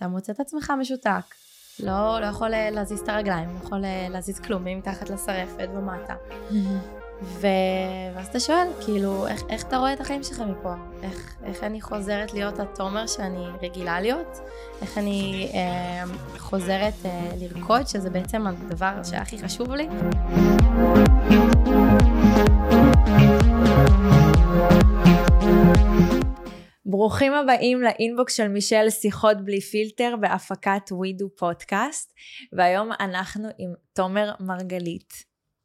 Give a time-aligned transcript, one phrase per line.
[0.00, 1.34] אתה מוצא את עצמך משותק.
[1.82, 6.14] לא, לא יכול אה, להזיז את הרגליים, לא יכול אה, להזיז כלום, מתחת לשרפת ומטה.
[7.22, 7.46] ו...
[8.14, 10.74] ואז אתה שואל, כאילו, איך, איך אתה רואה את החיים שלך מפה?
[11.02, 14.38] איך, איך אני חוזרת להיות התומר שאני רגילה להיות?
[14.82, 16.04] איך אני אה,
[16.38, 19.88] חוזרת אה, לרקוד, שזה בעצם הדבר שהכי חשוב לי?
[26.90, 32.12] ברוכים הבאים לאינבוקס של מישל שיחות בלי פילטר בהפקת ווידו פודקאסט,
[32.52, 35.24] והיום אנחנו עם תומר מרגלית,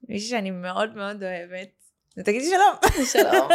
[0.10, 1.86] מישהי שאני מאוד מאוד אוהבת.
[2.24, 2.76] תגידי שלום.
[3.14, 3.48] שלום.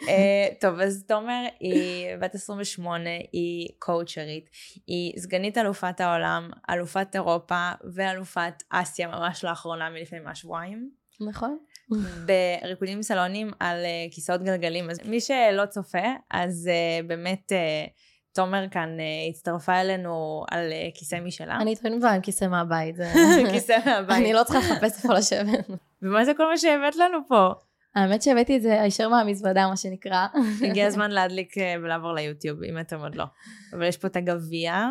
[0.00, 4.50] uh, טוב, אז תומר היא בת 28, היא קואוצ'רית,
[4.86, 10.90] היא סגנית אלופת העולם, אלופת אירופה ואלופת אסיה ממש לאחרונה מלפני מה שבועיים.
[11.20, 11.58] נכון.
[12.26, 14.90] בריקודים סלונים על uh, כיסאות גלגלים.
[14.90, 17.90] אז מי שלא צופה, אז uh, באמת uh,
[18.34, 21.56] תומר כאן uh, הצטרפה אלינו על uh, כיסא משלה.
[21.56, 22.96] אני תמיד באה עם כיסא מהבית.
[23.52, 24.16] כיסא מהבית.
[24.16, 25.68] אני לא צריכה לחפש איפה לשבת.
[26.02, 27.48] ומה זה כל מה שהבאת לנו פה?
[27.94, 30.26] האמת שהבאתי את זה הישר מהמזוודה, מה שנקרא.
[30.62, 33.24] הגיע הזמן להדליק ולעבור ליוטיוב, אם אתם עוד לא.
[33.72, 34.88] אבל יש פה את הגביע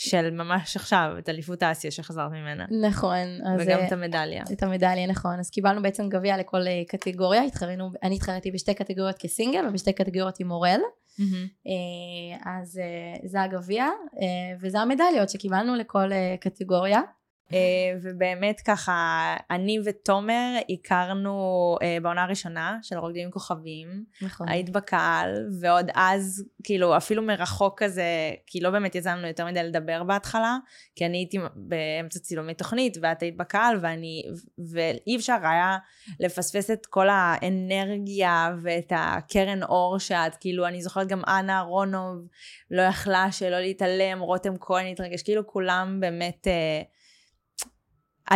[0.00, 2.64] של ממש עכשיו, את אליפות אסיה שחזרת ממנה.
[2.88, 3.40] נכון.
[3.46, 4.44] אז וגם אה, את המדליה.
[4.52, 5.38] את המדליה, נכון.
[5.38, 7.42] אז קיבלנו בעצם גביע לכל אה, קטגוריה.
[7.42, 10.80] התחרנו, אני התחרתי בשתי קטגוריות כסינגל ובשתי קטגוריות עם מורל.
[11.20, 12.80] אה, אז
[13.24, 13.86] זה הגביע,
[14.60, 17.00] וזה המדליות שקיבלנו לכל קטגוריה.
[17.52, 17.58] אה,
[18.02, 24.04] ובאמת ככה, אני ותומר הכרנו אה, בעונה הראשונה של רוקדים עם כוכבים.
[24.22, 24.48] נכון.
[24.48, 28.04] היית בקהל, ועוד אז, כאילו, אפילו מרחוק כזה,
[28.46, 30.56] כי לא באמת יצא לנו יותר מדי לדבר בהתחלה,
[30.96, 34.22] כי אני הייתי באמצע צילומי תוכנית, ואת היית בקהל, ואני,
[34.72, 35.78] ואי אפשר היה
[36.20, 42.26] לפספס את כל האנרגיה ואת הקרן אור שאת, כאילו, אני זוכרת גם אנה אהרונוב
[42.70, 46.46] לא יכלה שלא להתעלם, רותם כהן התרגש, כאילו כולם באמת...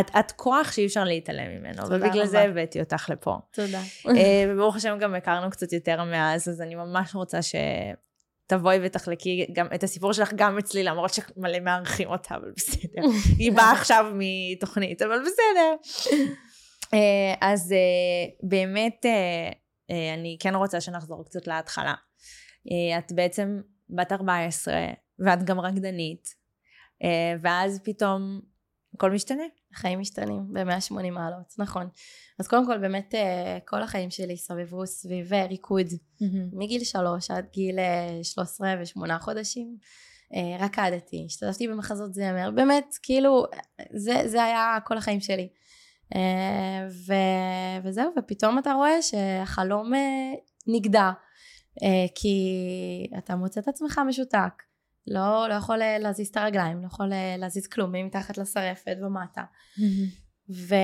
[0.01, 2.27] את, את כוח שאי אפשר להתעלם ממנו, ובגלל רבה.
[2.27, 3.37] זה הבאתי אותך לפה.
[3.53, 3.83] תודה.
[4.09, 9.67] אה, וברוך השם גם הכרנו קצת יותר מאז, אז אני ממש רוצה שתבואי ותחלקי גם
[9.75, 13.03] את הסיפור שלך גם אצלי, למרות שמלא מארחים אותה, אבל בסדר.
[13.39, 15.75] היא באה עכשיו מתוכנית, אבל בסדר.
[16.95, 19.07] אה, אז אה, באמת,
[20.15, 21.95] אני כן רוצה שנחזור קצת להתחלה.
[22.99, 23.61] את בעצם
[23.91, 24.75] בת 14,
[25.19, 26.29] ואת גם רקדנית,
[27.41, 28.41] ואז פתאום
[28.95, 29.43] הכל משתנה.
[29.75, 31.89] החיים משתנים ב-180 מעלות, נכון.
[32.39, 35.87] אז קודם כל באמת אה, כל החיים שלי סובבו סביב אה, ריקוד.
[36.53, 39.77] מגיל שלוש עד גיל אה, 13 ושמונה חודשים
[40.35, 43.45] אה, רקדתי, השתתפתי במחזות זמר, באמת כאילו
[43.95, 45.49] זה, זה היה כל החיים שלי.
[46.15, 47.15] אה, ו,
[47.85, 50.33] וזהו, ופתאום אתה רואה שהחלום אה,
[50.67, 51.11] נגדע,
[51.83, 52.37] אה, כי
[53.19, 54.63] אתה מוצא את עצמך משותק.
[55.07, 59.43] לא, לא יכול אה, להזיז את הרגליים, לא יכול אה, להזיז כלום, מתחת לשרפת ומטה.
[60.51, 60.75] ו...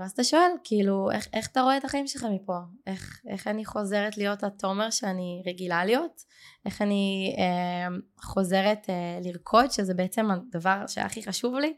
[0.00, 2.58] ואז אתה שואל, כאילו, איך, איך אתה רואה את החיים שלך מפה?
[2.86, 6.22] איך, איך אני חוזרת להיות התומר שאני רגילה להיות?
[6.66, 11.74] איך אני אה, חוזרת אה, לרקוד, שזה בעצם הדבר שהכי חשוב לי?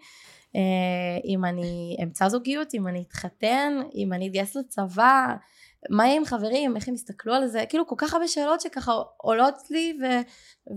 [0.56, 5.26] אה, אם אני אמצא זוגיות, אם אני אתחתן, אם אני אתגייס לצבא,
[5.90, 7.64] מה יהיה עם חברים, איך הם יסתכלו על זה?
[7.68, 10.04] כאילו, כל כך הרבה שאלות שככה עולות לי, ו...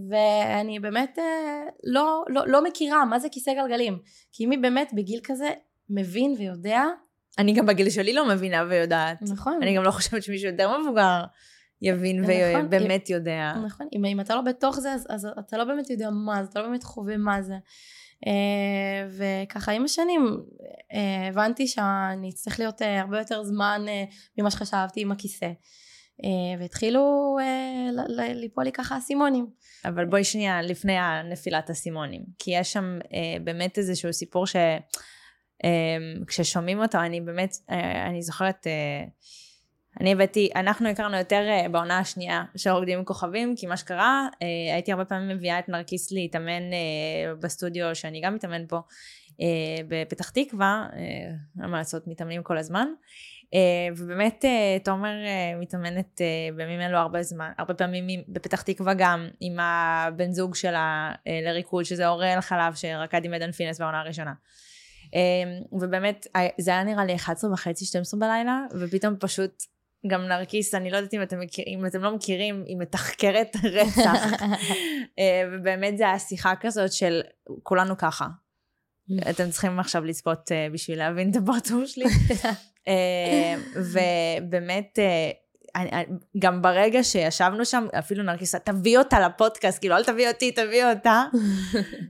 [0.10, 4.00] ואני באמת אה, לא, לא, לא מכירה מה זה כיסא גלגלים.
[4.32, 5.50] כי מי באמת בגיל כזה
[5.90, 6.84] מבין ויודע,
[7.38, 9.18] אני גם בגיל שלי לא מבינה ויודעת.
[9.22, 11.24] נכון, אני גם לא חושבת שמישהו יותר מבוגר
[11.82, 12.66] יבין נכון.
[12.66, 13.54] ובאמת יודע.
[13.66, 16.50] נכון, אם, אם אתה לא בתוך זה, אז, אז אתה לא באמת יודע מה זה,
[16.50, 17.56] אתה לא באמת חווה מה זה.
[18.28, 20.38] אה, וככה עם השנים
[20.94, 23.86] אה, הבנתי שאני אצטרך להיות אה, הרבה יותר זמן
[24.38, 25.52] ממה שחשבתי עם הכיסא.
[26.60, 27.38] והתחילו
[28.18, 29.48] ליפול לי ככה אסימונים.
[29.86, 32.22] אבל בואי שנייה לפני הנפילת אסימונים.
[32.40, 33.00] כי יש שם
[33.44, 34.56] באמת איזשהו סיפור ש...
[35.64, 37.56] אה, כששומעים אותו, אני באמת,
[38.10, 38.68] אני זוכרת,
[40.02, 44.28] אני הבאתי, אנחנו הכרנו יותר אה, בעונה השנייה של רוקדים עם כוכבים, כי מה שקרה,
[44.42, 48.80] אה, הייתי הרבה פעמים מביאה את נרקיס להתאמן אה, בסטודיו, שאני גם מתאמן פה,
[49.88, 50.88] בפתח תקווה,
[51.62, 52.88] אין מה לעשות, מתאמנים כל הזמן.
[53.98, 54.46] ובאמת
[54.84, 55.14] תומר
[55.60, 56.22] מתאמנת
[56.56, 61.12] בימים אלו הרבה זמן, הרבה פעמים בפתח תקווה גם עם הבן זוג שלה
[61.46, 64.34] לריקוד, שזה אוראל חלב שרקד עם עדן פינס בעונה הראשונה.
[65.72, 69.64] ובאמת זה היה נראה לי 11 וחצי, 12 בלילה, ופתאום פשוט
[70.08, 74.44] גם נרקיס, אני לא יודעת אם אתם, מכיר, אם אתם לא מכירים, היא מתחקרת רצח.
[75.20, 77.22] אה, ובאמת זה היה שיחה כזאת של
[77.64, 78.28] כולנו ככה.
[79.30, 82.06] אתם צריכים עכשיו לצפות אה, בשביל להבין את הפרצוף שלי.
[82.88, 85.00] אה, ובאמת,
[86.40, 91.24] גם ברגע שישבנו שם, אפילו נרקיסה, תביא אותה לפודקאסט, כאילו, אל תביא אותי, תביא אותה.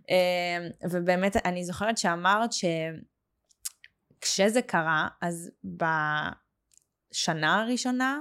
[0.92, 2.50] ובאמת, אני זוכרת שאמרת
[4.19, 5.51] שכשזה קרה, אז
[7.13, 8.19] בשנה הראשונה,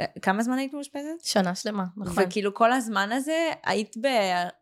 [0.00, 1.24] אה, כמה זמן היית מאושפזת?
[1.24, 2.24] שנה שלמה, נכון.
[2.26, 3.96] וכאילו כל הזמן הזה היית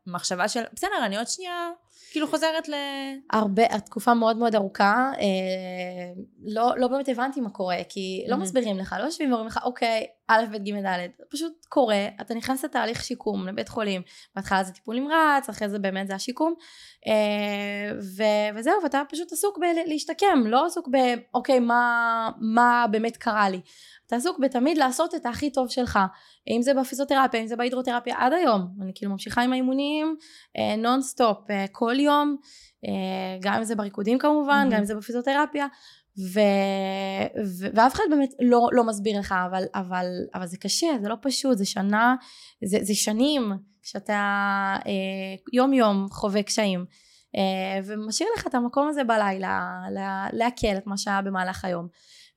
[0.06, 1.70] במחשבה של, בסדר, אני עוד שנייה
[2.10, 2.74] כאילו חוזרת ל...
[3.30, 8.38] הרבה, התקופה מאוד מאוד ארוכה, אה, לא, לא באמת הבנתי מה קורה, כי לא mm-hmm.
[8.38, 12.64] מסבירים לך, לא יושבים ואומרים לך, אוקיי, א', ב', ג', ד', פשוט קורה, אתה נכנס
[12.64, 14.02] לתהליך שיקום לבית חולים,
[14.36, 16.54] בהתחלה זה טיפול נמרץ, אחרי זה באמת זה השיקום,
[17.06, 18.22] אה, ו,
[18.54, 20.96] וזהו, ואתה פשוט עסוק בלהשתקם, לא עסוק ב,
[21.34, 23.60] אוקיי, מה, מה באמת קרה לי.
[24.06, 25.98] אתה עסוק בתמיד לעשות את הכי טוב שלך
[26.48, 30.16] אם זה בפיזיותרפיה אם זה בהידרותרפיה עד היום אני כאילו ממשיכה עם האימונים
[30.56, 32.36] אה, non stop אה, כל יום
[33.40, 34.72] גם אם זה בריקודים כמובן אהמ.
[34.72, 35.66] גם אם זה בפיזיותרפיה
[36.18, 36.40] ו...
[37.46, 37.66] ו...
[37.74, 41.58] ואף אחד באמת לא, לא מסביר לך אבל, אבל, אבל זה קשה זה לא פשוט
[41.58, 42.14] זה שנה
[42.64, 43.52] זה, זה שנים
[43.82, 44.14] שאתה
[44.86, 46.84] אה, יום יום חווה קשיים.
[47.36, 49.80] אה, ומשאיר לך את המקום הזה בלילה
[50.32, 51.88] לעכל את מה שהיה במהלך היום.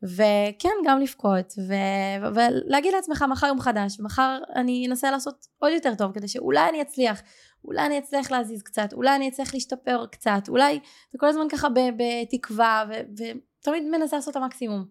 [0.04, 5.96] וכן גם לבכות ו- ולהגיד לעצמך מחר יום חדש ומחר אני אנסה לעשות עוד יותר
[5.96, 7.22] טוב כדי שאולי אני אצליח
[7.66, 10.80] אולי אני אצליח להזיז קצת אולי אני אצליח להשתפר קצת אולי
[11.12, 13.24] זה כל הזמן ככה בתקווה ו-
[13.64, 14.86] ותמיד מנסה לעשות את המקסימום.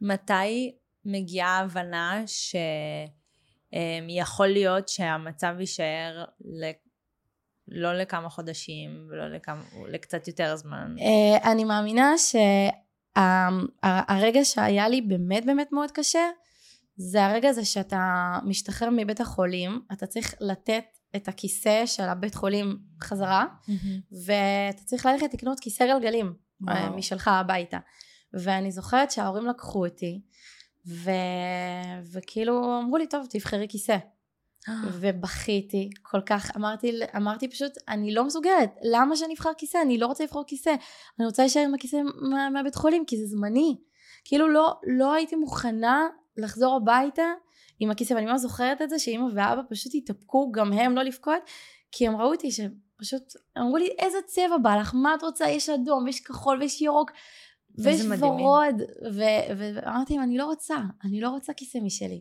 [0.00, 2.22] מתי מגיעה ההבנה
[3.70, 6.24] שיכול להיות שהמצב יישאר
[7.68, 10.94] לא לכמה חודשים ולא לכמה, לקצת יותר זמן?
[11.00, 12.36] אה, אני מאמינה ש...
[13.82, 16.28] הרגע שהיה לי באמת באמת מאוד קשה
[16.96, 20.84] זה הרגע הזה שאתה משתחרר מבית החולים אתה צריך לתת
[21.16, 23.46] את הכיסא של הבית חולים חזרה.
[24.26, 26.76] ואתה צריך ללכת לקנות כיסא גלגלים וואו.
[26.76, 27.78] אה, משלך הביתה
[28.34, 30.20] ואני זוכרת שההורים לקחו אותי
[30.86, 31.10] ו...
[32.12, 33.96] וכאילו אמרו לי טוב תבחרי כיסא
[34.68, 39.78] ובכיתי כל כך, אמרתי, אמרתי פשוט, אני לא מסוגלת, למה שאני אבחר כיסא?
[39.82, 40.74] אני לא רוצה לבחור כיסא,
[41.18, 41.96] אני רוצה להישאר עם הכיסא
[42.30, 43.76] מה, מהבית חולים, כי זה זמני.
[44.24, 47.32] כאילו לא, לא הייתי מוכנה לחזור הביתה
[47.78, 51.42] עם הכיסא, ואני ממש זוכרת את זה, שאמא ואבא פשוט התאפקו, גם הם לא לבכות,
[51.92, 52.50] כי הם ראו אותי
[53.04, 54.94] שפשוט, אמרו לי, איזה צבע בא לך?
[54.94, 55.48] מה את רוצה?
[55.48, 57.10] יש אדום, ויש כחול, ויש ירוק.
[57.78, 58.82] ויש ורוד,
[59.16, 62.20] ואמרתי להם, אני לא רוצה, אני לא רוצה כיסא משלי.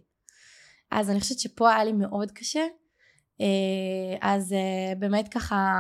[0.92, 2.66] אז אני חושבת שפה היה לי מאוד קשה.
[3.42, 5.74] אה, אז אה, באמת ככה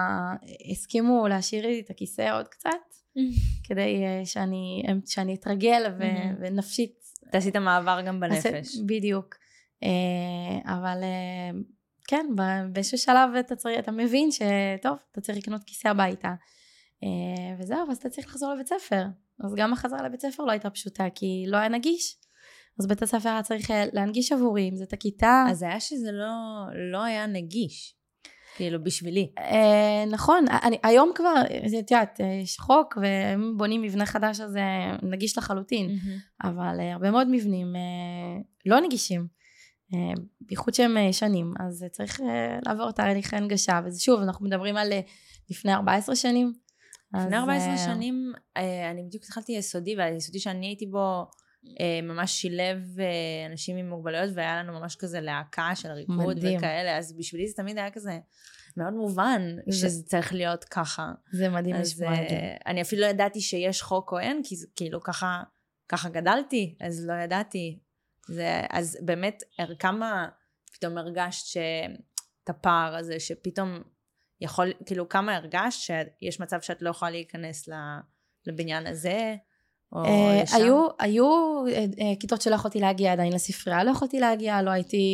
[0.71, 2.69] הסכימו להשאיר לי את הכיסא עוד קצת,
[3.67, 6.03] כדי אה, שאני, שאני אתרגל ו,
[6.39, 6.99] ונפשית.
[7.31, 8.77] תעשי את המעבר גם בנפש.
[8.85, 9.35] בדיוק.
[10.65, 11.03] אבל
[12.09, 12.25] כן,
[12.73, 16.33] באיזשהו שלב אתה, צריך, אתה מבין שטוב, אתה צריך לקנות כיסא הביתה.
[17.59, 19.03] וזהו, ואז אתה צריך לחזור לבית ספר.
[19.45, 22.15] אז גם החזרה לבית ספר לא הייתה פשוטה, כי לא היה נגיש.
[22.79, 25.45] אז בית הספר היה צריך אה, להנגיש עבורי, אם זה את הכיתה.
[25.49, 27.95] אז היה שזה לא, לא היה נגיש.
[28.55, 29.31] כאילו, בשבילי.
[29.37, 31.33] אה, נכון, אני, היום כבר,
[31.67, 34.57] את יודעת, יש חוק והם בונים מבנה חדש אז
[35.03, 36.47] נגיש לחלוטין, mm-hmm.
[36.47, 39.38] אבל אה, הרבה מאוד מבנים אה, לא נגישים, אה,
[40.41, 44.93] בייחוד שהם ישנים, אה, אז צריך אה, לעבור תהליך הנגשה, וזה שוב, אנחנו מדברים על
[44.93, 45.01] אה,
[45.49, 46.53] לפני 14 שנים.
[47.13, 47.77] לפני 14 אה...
[47.77, 51.25] שנים, אה, אני בדיוק התחלתי יסודי, והיסודי שאני הייתי בו,
[51.79, 56.57] אה, ממש שילב אה, אנשים עם מוגבלויות והיה לנו ממש כזה להקה של ריקוד מדהים.
[56.57, 58.19] וכאלה אז בשבילי זה תמיד היה כזה
[58.77, 59.77] מאוד מובן זה...
[59.77, 61.11] שזה צריך להיות ככה.
[61.31, 62.35] זה מדהים לשמוע את זה.
[62.35, 65.43] אה, אני אפילו לא ידעתי שיש חוק או אין כי כאילו ככה
[65.89, 67.79] ככה גדלתי אז לא ידעתי.
[68.29, 69.43] זה, אז באמת
[69.79, 70.29] כמה
[70.73, 73.83] פתאום הרגשת שאת הפער הזה שפתאום
[74.41, 77.69] יכול כאילו כמה הרגשת שיש מצב שאת לא יכולה להיכנס
[78.45, 79.35] לבניין הזה
[80.53, 81.27] היו, היו
[81.67, 85.07] אה, אה, כיתות שלא יכולתי להגיע עדיין לספרייה, לא יכולתי להגיע, לא הייתי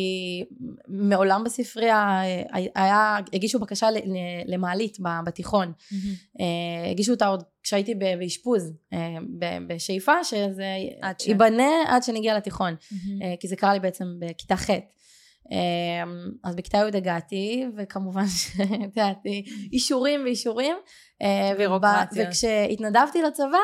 [0.88, 2.20] מעולם בספרייה,
[2.74, 3.88] היה, הגישו בקשה
[4.46, 5.72] למעלית בתיכון,
[6.90, 8.72] הגישו אותה עוד כשהייתי באשפוז,
[9.66, 10.76] בשאיפה שזה
[11.26, 12.74] ייבנה עד שנגיע לתיכון,
[13.40, 14.70] כי זה קרה לי בעצם בכיתה ח'.
[16.44, 19.18] אז בכיתה י' הגעתי, וכמובן שאת יודעת,
[19.72, 20.76] אישורים ואישורים.
[21.58, 22.28] בירוקרטיה.
[22.28, 23.58] וכשהתנדבתי לצבא,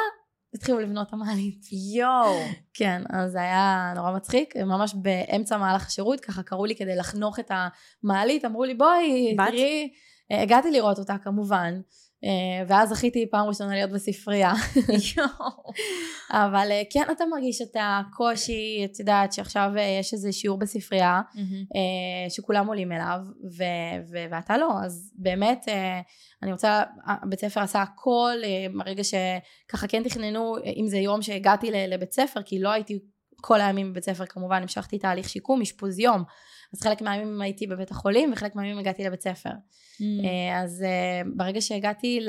[0.55, 1.67] התחילו לבנות את המעלית.
[1.95, 2.41] יואו.
[2.75, 7.39] כן, אז זה היה נורא מצחיק, ממש באמצע מהלך השירות, ככה קראו לי כדי לחנוך
[7.39, 7.51] את
[8.05, 9.93] המעלית, אמרו לי בואי, תראי,
[10.33, 11.81] אה, הגעתי לראות אותה כמובן.
[12.25, 14.53] אה, ואז זכיתי פעם ראשונה להיות בספרייה.
[16.31, 21.21] אבל אה, כן אתה מרגיש את הקושי, את יודעת שעכשיו יש איזה שיעור בספרייה
[22.29, 23.19] שכולם עולים אליו
[24.31, 25.69] ואתה לא, אז באמת
[26.43, 26.83] אני רוצה,
[27.29, 28.37] בית ספר עשה הכל,
[28.75, 32.99] ברגע שככה כן תכננו, אם זה יום שהגעתי לבית ספר, כי לא הייתי
[33.41, 36.25] כל הימים בבית ספר כמובן המשכתי תהליך שיקום, אשפוז יום.
[36.75, 39.51] אז חלק מהימים הייתי בבית החולים וחלק מהימים הגעתי לבית ספר.
[39.51, 40.05] Mm.
[40.55, 40.85] אז
[41.37, 42.21] ברגע שהגעתי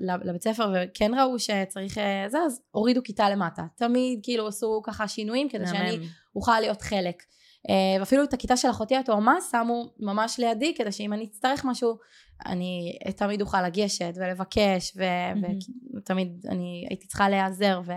[0.00, 3.62] לבית ספר וכן ראו שצריך זה, אז הורידו כיתה למטה.
[3.76, 5.98] תמיד כאילו עשו ככה שינויים כדי שאני
[6.36, 7.22] אוכל להיות חלק.
[8.00, 11.96] ואפילו את הכיתה של אחותי התאומה שמו ממש לידי כדי שאם אני אצטרך משהו
[12.46, 15.98] אני תמיד אוכל לגשת ולבקש ו- mm-hmm.
[15.98, 17.92] ותמיד אני הייתי צריכה להיעזר ו...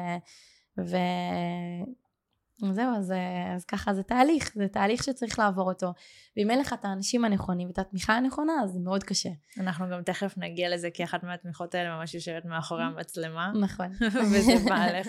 [2.59, 3.13] זהו, אז,
[3.55, 5.93] אז ככה זה תהליך, זה תהליך שצריך לעבור אותו.
[6.37, 9.29] ואם אין לך את האנשים הנכונים ואת התמיכה הנכונה, אז זה מאוד קשה.
[9.59, 13.51] אנחנו גם תכף נגיע לזה, כי אחת מהתמיכות האלה ממש יושבת מאחורי המצלמה.
[13.61, 13.91] נכון.
[14.31, 15.07] וזה בעלך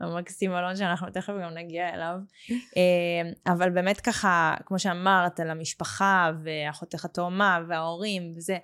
[0.00, 2.14] המקסים אלון, שאנחנו תכף גם נגיע אליו.
[2.50, 8.58] אה, אבל באמת ככה, כמו שאמרת, על המשפחה, ואחותך התאומה, וההורים, וזה,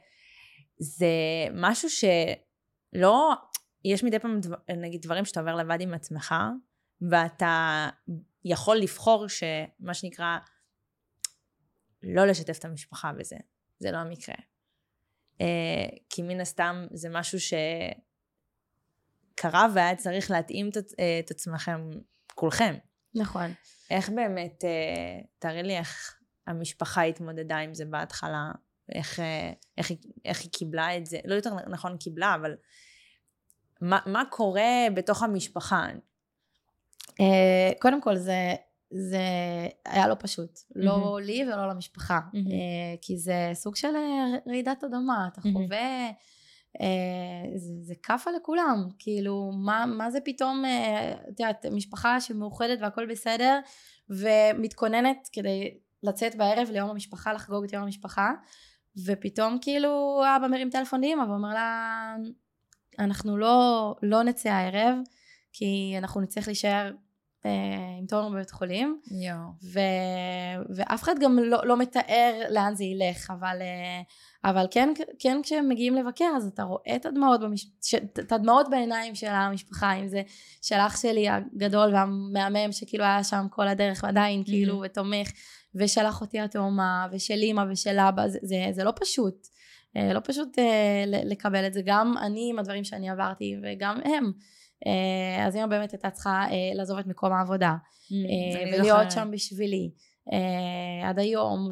[0.79, 1.07] זה
[1.55, 3.35] משהו שלא,
[3.85, 4.41] יש מדי פעם,
[4.77, 6.35] נגיד, דברים שאתה עובר לבד עם עצמך,
[7.11, 7.89] ואתה
[8.45, 10.39] יכול לבחור שמה שנקרא
[12.03, 13.37] לא לשתף את המשפחה בזה,
[13.79, 14.35] זה לא המקרה.
[14.35, 14.39] Uh,
[16.11, 17.67] כי מן הסתם זה משהו שקרה
[19.75, 21.91] והיה צריך להתאים את, אה, עצמכם
[22.35, 22.75] כולכם.
[23.15, 23.51] נכון.
[23.91, 24.67] איך באמת, uh,
[25.39, 28.51] תראי לי איך המשפחה התמודדה עם זה בהתחלה,
[28.95, 29.21] איך,
[29.79, 29.91] איך,
[30.25, 32.57] איך היא קיבלה את זה, לא יותר נכון קיבלה, אבל
[33.81, 35.87] מה, מה קורה בתוך המשפחה?
[37.21, 38.55] אה, קודם כל זה,
[38.91, 39.23] זה
[39.87, 40.73] היה לא פשוט, mm-hmm.
[40.75, 42.99] לא לי ולא למשפחה, mm-hmm.
[43.01, 45.53] כי זה סוג של אה, רעידת אדמה, אתה mm-hmm.
[45.53, 46.11] חווה,
[47.57, 50.65] זה, זה כאפה לכולם, כאילו מה, מה זה פתאום,
[51.33, 53.61] את יודעת, משפחה שמאוחדת והכל בסדר,
[54.11, 58.33] ומתכוננת כדי לצאת בערב ליום המשפחה, לחגוג את יום המשפחה,
[59.07, 62.17] ופתאום כאילו אבא מרים טלפון לאמא ואומר לה,
[62.99, 64.99] אנחנו לא, לא נצא הערב,
[65.53, 66.91] כי אנחנו נצטרך להישאר
[67.99, 69.01] עם תומר בבית חולים.
[69.73, 69.81] ו...
[70.77, 74.03] ואף אחד גם לא, לא מתאר לאן זה ילך, אבל, אה,
[74.51, 77.67] אבל כן, כן כשהם מגיעים לבקר אז אתה רואה את הדמעות, במש...
[77.83, 77.95] ש...
[77.95, 80.23] את הדמעות בעיניים של המשפחה, אם זה
[80.63, 85.31] של אח שלי הגדול והמהמם שכאילו היה שם כל הדרך ועדיין כאילו ותומך,
[85.75, 89.47] ושל אחותי התאומה, ושל אימא ושל אבא, זה, זה, זה לא פשוט.
[89.97, 90.59] אה, לא פשוט
[91.07, 94.33] לקבל את זה, גם אני עם הדברים שאני עברתי וגם הם.
[94.87, 99.29] אה, אז אמא באמת הייתה צריכה אה, לעזוב את מקום העבודה mm, אה, ולהיות שם
[99.33, 99.91] בשבילי
[101.05, 101.71] עד היום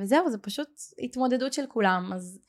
[0.00, 2.10] וזהו זה פשוט התמודדות של כולם.
[2.14, 2.40] אז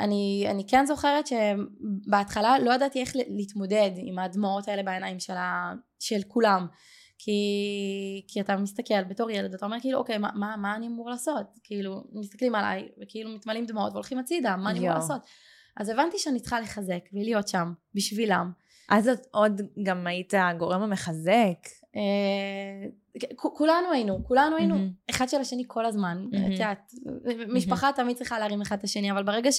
[0.00, 5.72] אני, אני כן זוכרת שבהתחלה לא ידעתי איך להתמודד עם הדמעות האלה בעיניים של, ה,
[5.98, 6.66] של כולם.
[7.18, 7.40] כי,
[8.28, 11.46] כי אתה מסתכל בתור ילד אתה אומר כאילו אוקיי מה, מה, מה אני אמור לעשות?
[11.64, 15.22] כאילו מסתכלים עליי וכאילו מתמלאים דמעות והולכים הצידה מה אני אמור לעשות
[15.76, 18.50] אז הבנתי שאני צריכה לחזק ולהיות שם בשבילם.
[18.88, 21.68] אז את עוד גם היית הגורם המחזק.
[21.96, 22.88] אה,
[23.36, 24.74] כולנו היינו, כולנו היינו
[25.10, 26.24] אחד של השני כל הזמן.
[26.46, 26.92] את יודעת,
[27.48, 29.50] משפחה תמיד צריכה להרים אחד את השני, אבל ברגע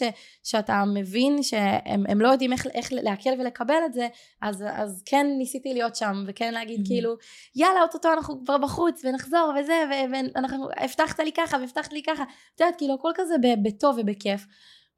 [0.43, 4.07] שאתה מבין שהם לא יודעים איך, להקל ולקבל את זה,
[4.41, 7.15] אז, כן ניסיתי להיות שם, וכן להגיד כאילו,
[7.55, 9.73] יאללה, אוטוטו אנחנו כבר בחוץ, ונחזור, וזה,
[10.11, 12.23] ואנחנו, הבטחת לי ככה, והבטחת לי ככה.
[12.55, 14.45] את יודעת, כאילו, הכל כזה בטוב ובכיף.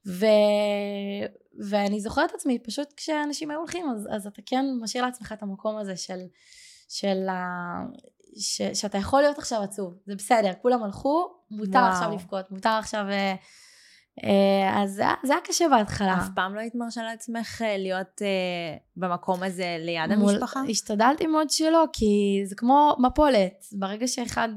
[0.09, 0.25] ו...
[1.69, 5.43] ואני זוכרת את עצמי, פשוט כשאנשים היו הולכים, אז, אז אתה כן משאיר לעצמך את
[5.43, 6.19] המקום הזה של,
[6.89, 7.35] של ה...
[8.37, 8.61] ש...
[8.61, 11.91] שאתה יכול להיות עכשיו עצוב, זה בסדר, כולם הלכו, מותר וואו.
[11.91, 13.05] עכשיו לבכות, מותר עכשיו...
[13.09, 13.35] אה,
[14.73, 16.17] אז זה, זה היה קשה בהתחלה.
[16.17, 20.61] אף פעם לא היית מרשה לעצמך אה, להיות אה, במקום הזה ליד מול, המשפחה?
[20.69, 23.65] השתדלתי מאוד שלא, כי זה כמו מפולת.
[23.71, 24.49] ברגע שאחד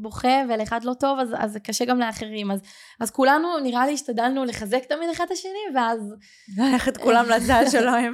[0.00, 2.50] בוכה ולאחד לא טוב, אז, אז זה קשה גם לאחרים.
[2.50, 2.60] אז,
[3.00, 6.14] אז כולנו, נראה לי, השתדלנו לחזק תמיד אחד את השני, ואז...
[6.58, 8.12] ללכת כולם לצד שלו הם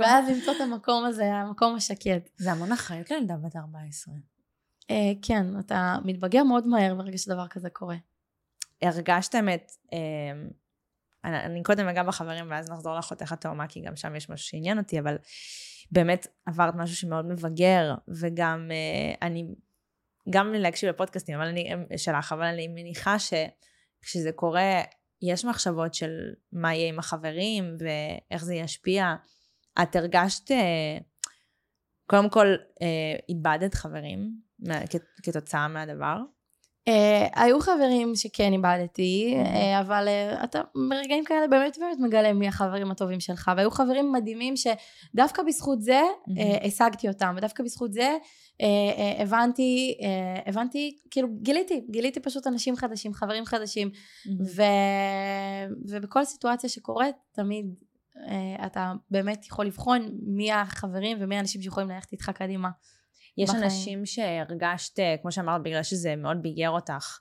[0.00, 2.30] ואז למצוא את המקום הזה, המקום השקט.
[2.36, 4.14] זה המון אחריות לילדה בת 14.
[5.22, 7.96] כן, אתה מתבגר מאוד מהר ברגע שדבר כזה קורה.
[8.82, 9.70] הרגשתם את...
[9.92, 10.46] אה,
[11.24, 14.78] אני, אני קודם אגע בחברים ואז נחזור לאחותך התאומה, כי גם שם יש משהו שעניין
[14.78, 15.16] אותי, אבל
[15.90, 19.44] באמת עברת משהו שמאוד מבגר, וגם אה, אני,
[20.30, 24.82] גם להקשיב לפודקאסטים אבל אני, שלך, אבל אני מניחה שכשזה קורה,
[25.22, 26.10] יש מחשבות של
[26.52, 29.14] מה יהיה עם החברים ואיך זה ישפיע.
[29.82, 30.98] את הרגשת, אה,
[32.06, 32.46] קודם כל,
[32.82, 34.30] אה, איבדת חברים
[35.22, 36.16] כתוצאה מהדבר?
[36.88, 40.60] Uh, היו חברים שכן איבדתי, uh, אבל uh, אתה
[40.90, 46.00] ברגעים כאלה באמת באמת מגלה מי החברים הטובים שלך, והיו חברים מדהימים שדווקא בזכות זה
[46.28, 52.46] uh, השגתי אותם, ודווקא בזכות זה uh, uh, הבנתי, uh, הבנתי, כאילו גיליתי, גיליתי פשוט
[52.46, 54.30] אנשים חדשים, חברים חדשים, mm-hmm.
[54.56, 54.62] ו,
[55.88, 57.74] ובכל סיטואציה שקורית תמיד
[58.14, 62.68] uh, אתה באמת יכול לבחון מי החברים ומי האנשים שיכולים ללכת איתך קדימה.
[63.38, 63.64] יש בחיים.
[63.64, 67.18] אנשים שהרגשת, אה, כמו שאמרת, בגלל שזה מאוד ביגר אותך.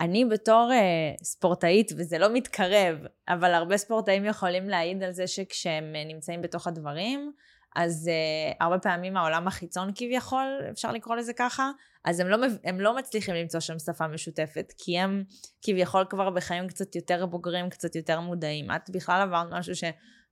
[0.00, 2.98] אני בתור uh, ספורטאית, וזה לא מתקרב,
[3.28, 7.32] אבל הרבה ספורטאים יכולים להעיד על זה שכשהם uh, נמצאים בתוך הדברים,
[7.76, 11.70] אז uh, הרבה פעמים העולם החיצון כביכול, אפשר לקרוא לזה ככה,
[12.04, 15.24] אז הם לא, הם לא מצליחים למצוא שם שפה משותפת, כי הם
[15.62, 18.70] כביכול כבר בחיים קצת יותר בוגרים, קצת יותר מודעים.
[18.70, 19.76] את בכלל עברת משהו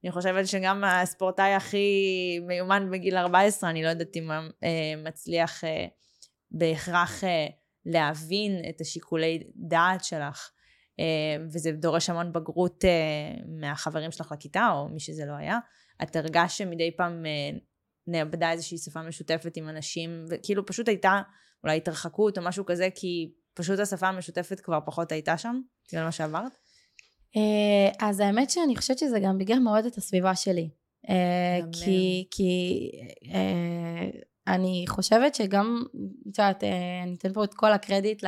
[0.03, 5.67] שאני חושבת שגם הספורטאי הכי מיומן בגיל 14, אני לא יודעת אם הוא מצליח uh,
[6.51, 7.25] בהכרח...
[7.25, 7.27] Uh,
[7.89, 10.51] להבין את השיקולי דעת שלך,
[11.01, 12.91] אה, וזה דורש המון בגרות אה,
[13.61, 15.59] מהחברים שלך לכיתה, או מי שזה לא היה.
[16.03, 17.59] את הרגשת שמדי פעם אה,
[18.07, 21.21] נאבדה איזושהי שפה משותפת עם אנשים, וכאילו פשוט הייתה
[21.65, 26.13] אולי התרחקות או משהו כזה, כי פשוט השפה המשותפת כבר פחות הייתה שם, בגלל מה
[26.13, 26.59] שעברת?
[28.01, 30.69] אז האמת שאני חושבת שזה גם בגלל מאוד את הסביבה שלי.
[31.73, 32.91] כי, כי
[34.49, 35.83] אני חושבת שגם,
[36.31, 38.25] את יודעת, אה, אני אתן פה את כל הקרדיט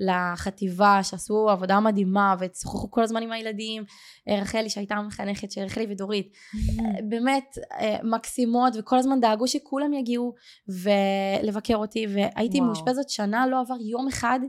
[0.00, 3.84] לחטיבה שעשו עבודה מדהימה ושוחחו כל הזמן עם הילדים,
[4.28, 6.32] אה, רחלי שהייתה המחנכת של רחלי ודורית.
[7.08, 10.34] באמת אה, מקסימות וכל הזמן דאגו שכולם יגיעו
[10.68, 14.40] ולבקר אותי והייתי מאושפזת שנה, לא עבר יום אחד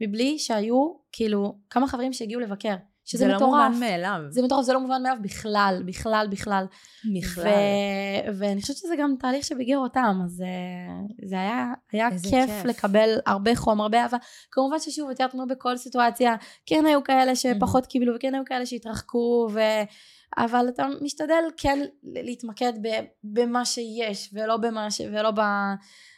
[0.00, 2.74] מבלי שהיו כאילו כמה חברים שהגיעו לבקר.
[3.08, 3.50] שזה זה מטורף.
[3.50, 4.20] זה לא מובן מאליו.
[4.28, 6.64] זה מטורף, זה לא מובן מאליו בכלל, בכלל, בכלל.
[7.18, 7.44] בכלל.
[7.44, 12.64] ו- ואני חושבת שזה גם תהליך שבגיר אותם, אז אה, זה היה, היה כיף, כיף
[12.64, 14.16] לקבל הרבה חום, הרבה אהבה.
[14.50, 16.34] כמובן ששוב, יותר כמו בכל סיטואציה,
[16.66, 17.88] כן היו כאלה שפחות mm-hmm.
[17.88, 19.60] קיבלו, וכן היו כאלה שהתרחקו, ו...
[20.38, 25.00] אבל אתה משתדל כן להתמקד ב- במה שיש, ולא במה ש...
[25.00, 25.40] ולא ב...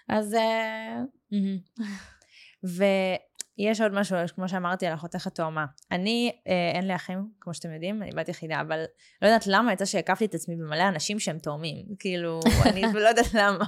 [0.09, 0.37] אז...
[1.33, 1.83] Mm-hmm.
[3.69, 5.67] יש עוד משהו, כמו שאמרתי, על אחותך התאומה.
[5.91, 8.85] אני, אה, אין לי אחים, כמו שאתם יודעים, אני בת יחידה, אבל
[9.23, 11.87] לא יודעת למה, יצא שהקפתי את עצמי במלא אנשים שהם תאומים.
[11.99, 12.41] כאילו,
[12.71, 13.65] אני לא יודעת למה.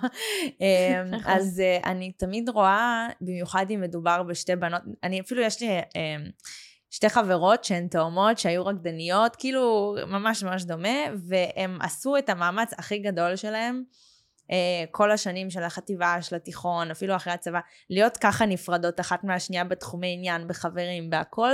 [0.63, 1.03] אה.
[1.25, 5.69] אז אה, אני תמיד רואה, במיוחד אם מדובר בשתי בנות, אני אפילו, יש לי...
[5.79, 6.17] אה,
[6.91, 12.99] שתי חברות שהן תאומות, שהיו רקדניות, כאילו ממש ממש דומה, והם עשו את המאמץ הכי
[12.99, 13.83] גדול שלהם
[14.91, 20.15] כל השנים של החטיבה, של התיכון, אפילו אחרי הצבא, להיות ככה נפרדות אחת מהשנייה בתחומי
[20.15, 21.53] עניין, בחברים, בהכל,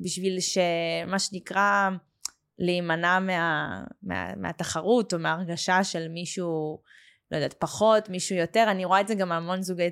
[0.00, 1.90] בשביל שמה שנקרא
[2.58, 6.80] להימנע מה, מה, מהתחרות או מההרגשה של מישהו,
[7.30, 8.66] לא יודעת, פחות, מישהו יותר.
[8.70, 9.90] אני רואה את זה גם המון זוגי,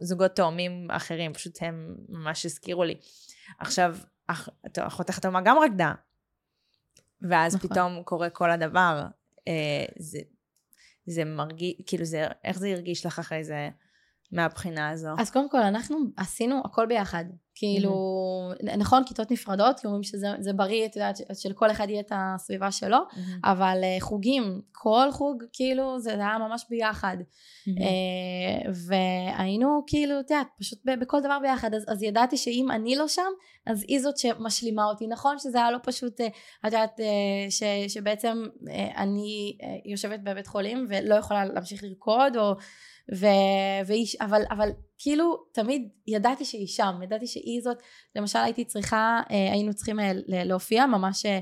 [0.00, 2.94] זוגות תאומים אחרים, פשוט הם ממש הזכירו לי.
[3.58, 4.48] עכשיו, אח,
[4.80, 5.92] אחותך התאומה גם רקדה,
[7.22, 7.70] ואז נכון.
[7.70, 9.06] פתאום קורה כל הדבר.
[9.48, 10.18] אה, זה
[11.10, 13.68] זה מרגיש, כאילו זה, איך זה הרגיש לך אחרי זה
[14.32, 15.08] מהבחינה הזו?
[15.18, 17.24] אז קודם כל, אנחנו עשינו הכל ביחד.
[17.58, 17.92] כאילו,
[18.52, 18.76] mm-hmm.
[18.76, 22.96] נכון, כיתות נפרדות, כי אומרים שזה בריא, את יודעת, שלכל אחד יהיה את הסביבה שלו,
[22.96, 23.18] mm-hmm.
[23.44, 27.16] אבל uh, חוגים, כל חוג, כאילו, זה היה ממש ביחד.
[27.20, 27.80] Mm-hmm.
[27.80, 33.08] Uh, והיינו, כאילו, את יודעת, פשוט בכל דבר ביחד, אז, אז ידעתי שאם אני לא
[33.08, 33.30] שם,
[33.66, 35.06] אז היא זאת שמשלימה אותי.
[35.06, 36.24] נכון שזה היה לא פשוט, uh,
[36.60, 42.36] את יודעת, uh, ש, שבעצם uh, אני uh, יושבת בבית חולים ולא יכולה להמשיך לרקוד,
[42.36, 42.54] או...
[43.14, 43.26] ו...
[43.86, 44.68] ואיש, אבל, אבל
[44.98, 47.76] כאילו תמיד ידעתי שהיא שם, ידעתי שהיא זאת,
[48.16, 51.40] למשל הייתי צריכה, אה, היינו צריכים אה, להופיע ממש אה,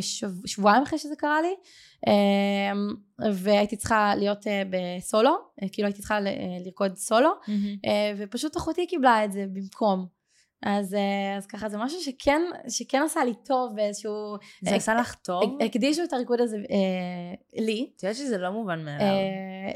[0.00, 1.54] שב, שבועיים אחרי שזה קרה לי,
[3.32, 5.36] והייתי צריכה להיות בסולו,
[5.72, 6.18] כאילו הייתי צריכה
[6.64, 7.88] לרקוד סולו, mm-hmm.
[8.18, 10.06] ופשוט אחותי קיבלה את זה במקום.
[10.62, 10.96] אז,
[11.36, 14.36] אז ככה זה משהו שכן, שכן עשה לי טוב באיזשהו...
[14.62, 15.58] זה עשה לך טוב?
[15.64, 17.90] הקדישו את הריקוד הזה אה, לי.
[17.96, 19.06] את יודעת שזה לא מובן מאליו.
[19.06, 19.72] אה,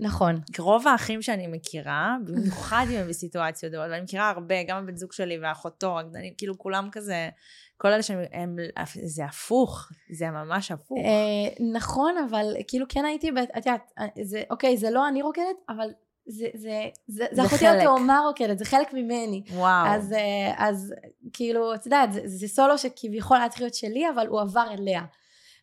[0.00, 0.40] נכון.
[0.58, 5.12] רוב האחים שאני מכירה, במיוחד אם הם בסיטואציות דומות, ואני מכירה הרבה, גם הבן זוג
[5.12, 7.28] שלי ואחותו, רקדנים, כאילו כולם כזה,
[7.76, 8.56] כל אלה שהם, הם,
[9.04, 10.98] זה הפוך, זה ממש הפוך.
[10.98, 15.88] אה, נכון, אבל כאילו כן הייתי, את יודעת, זה, אוקיי, זה לא אני רוקדת, אבל
[16.26, 19.42] זה, זה, זה, זה אחותי התאומה רוקדת, זה חלק ממני.
[19.52, 19.86] וואו.
[19.86, 20.94] אז, אה, אז
[21.32, 25.02] כאילו, את יודעת, זה, זה סולו שכביכול היה צריך להיות שלי, אבל הוא עבר אליה.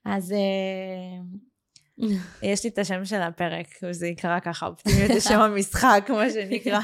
[0.06, 0.34] אז...
[2.04, 2.08] אה,
[2.44, 6.80] יש לי את השם של הפרק, וזה יקרא ככה, אופטימיות זה שם המשחק, מה שנקרא.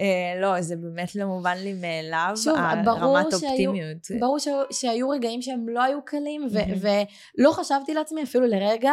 [0.00, 4.10] אה, לא, זה באמת לא מובן לי מאליו, שוב, הרמת אופטימיות.
[4.20, 4.36] ברור
[4.70, 6.48] שהיו רגעים שהם לא היו קלים,
[6.80, 8.92] ולא חשבתי לעצמי אפילו לרגע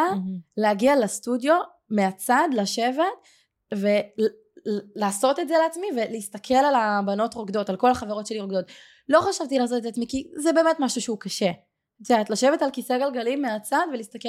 [0.56, 1.56] להגיע לסטודיו
[1.90, 3.04] מהצד, לשבת,
[3.74, 8.64] ולעשות את זה לעצמי, ולהסתכל על הבנות רוקדות, על כל החברות שלי רוקדות.
[9.08, 11.50] לא חשבתי לעשות את זה לעצמי, כי זה באמת משהו שהוא קשה.
[12.02, 14.28] את יודעת, לשבת על כיסא גלגלים מהצד ולהסתכל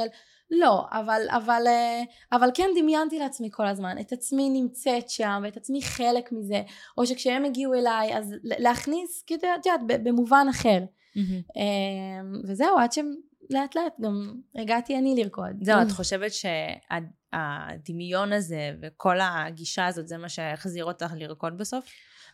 [0.51, 5.57] לא, אבל, אבל, אה, אבל כן דמיינתי לעצמי כל הזמן את עצמי נמצאת שם ואת
[5.57, 6.61] עצמי חלק מזה
[6.97, 10.79] או שכשהם הגיעו אליי אז להכניס, כאילו את יודעת, במובן אחר
[11.15, 11.59] mm-hmm.
[12.47, 13.13] וזהו, עד שהם
[13.49, 15.63] לאט לאט גם הגעתי אני לרקוד.
[15.63, 16.31] זהו, את חושבת
[17.33, 21.85] שהדמיון הזה וכל הגישה הזאת זה מה שהחזיר אותך לרקוד בסוף?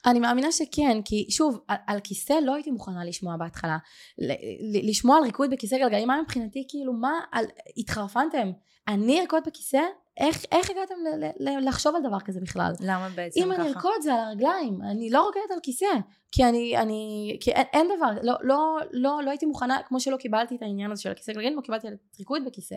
[0.05, 3.77] אני מאמינה שכן, כי שוב, על, על כיסא לא הייתי מוכנה לשמוע בהתחלה.
[4.17, 7.45] ל, ל, לשמוע על ריקוד בכיסא גלגלים, מה מבחינתי, כאילו, מה, על,
[7.77, 8.51] התחרפנתם?
[8.87, 9.81] אני ארקוד בכיסא?
[10.17, 12.71] איך, איך הגעתם ל, ל, לחשוב על דבר כזה בכלל?
[12.79, 13.61] למה בעצם אם ככה?
[13.61, 15.85] אני ארקוד זה על הרגליים, אני לא רוקדת על כיסא,
[16.31, 20.17] כי אני, אני, כי אין, אין דבר, לא, לא, לא, לא הייתי מוכנה, כמו שלא
[20.17, 22.75] קיבלתי את העניין הזה של הכיסא גלגלים, לא קיבלתי את ריקוד בכיסא.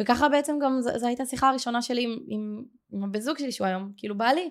[0.00, 3.66] וככה בעצם גם זו הייתה השיחה הראשונה שלי עם, עם, עם הבן זוג שלי שהוא
[3.66, 4.50] היום, כאילו בא לי.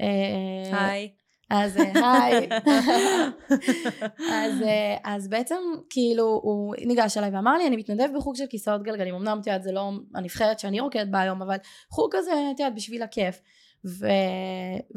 [0.00, 1.12] אה, היי.
[1.50, 2.48] אז אה, היי.
[4.32, 5.56] אז, אה, אז בעצם
[5.90, 9.62] כאילו הוא ניגש אליי ואמר לי אני מתנדב בחוג של כיסאות גלגלים אמנם את יודעת
[9.62, 11.56] זה לא הנבחרת שאני רוקדת בה היום אבל
[11.90, 13.40] חוג כזה את יודעת בשביל הכיף
[13.86, 14.06] ו...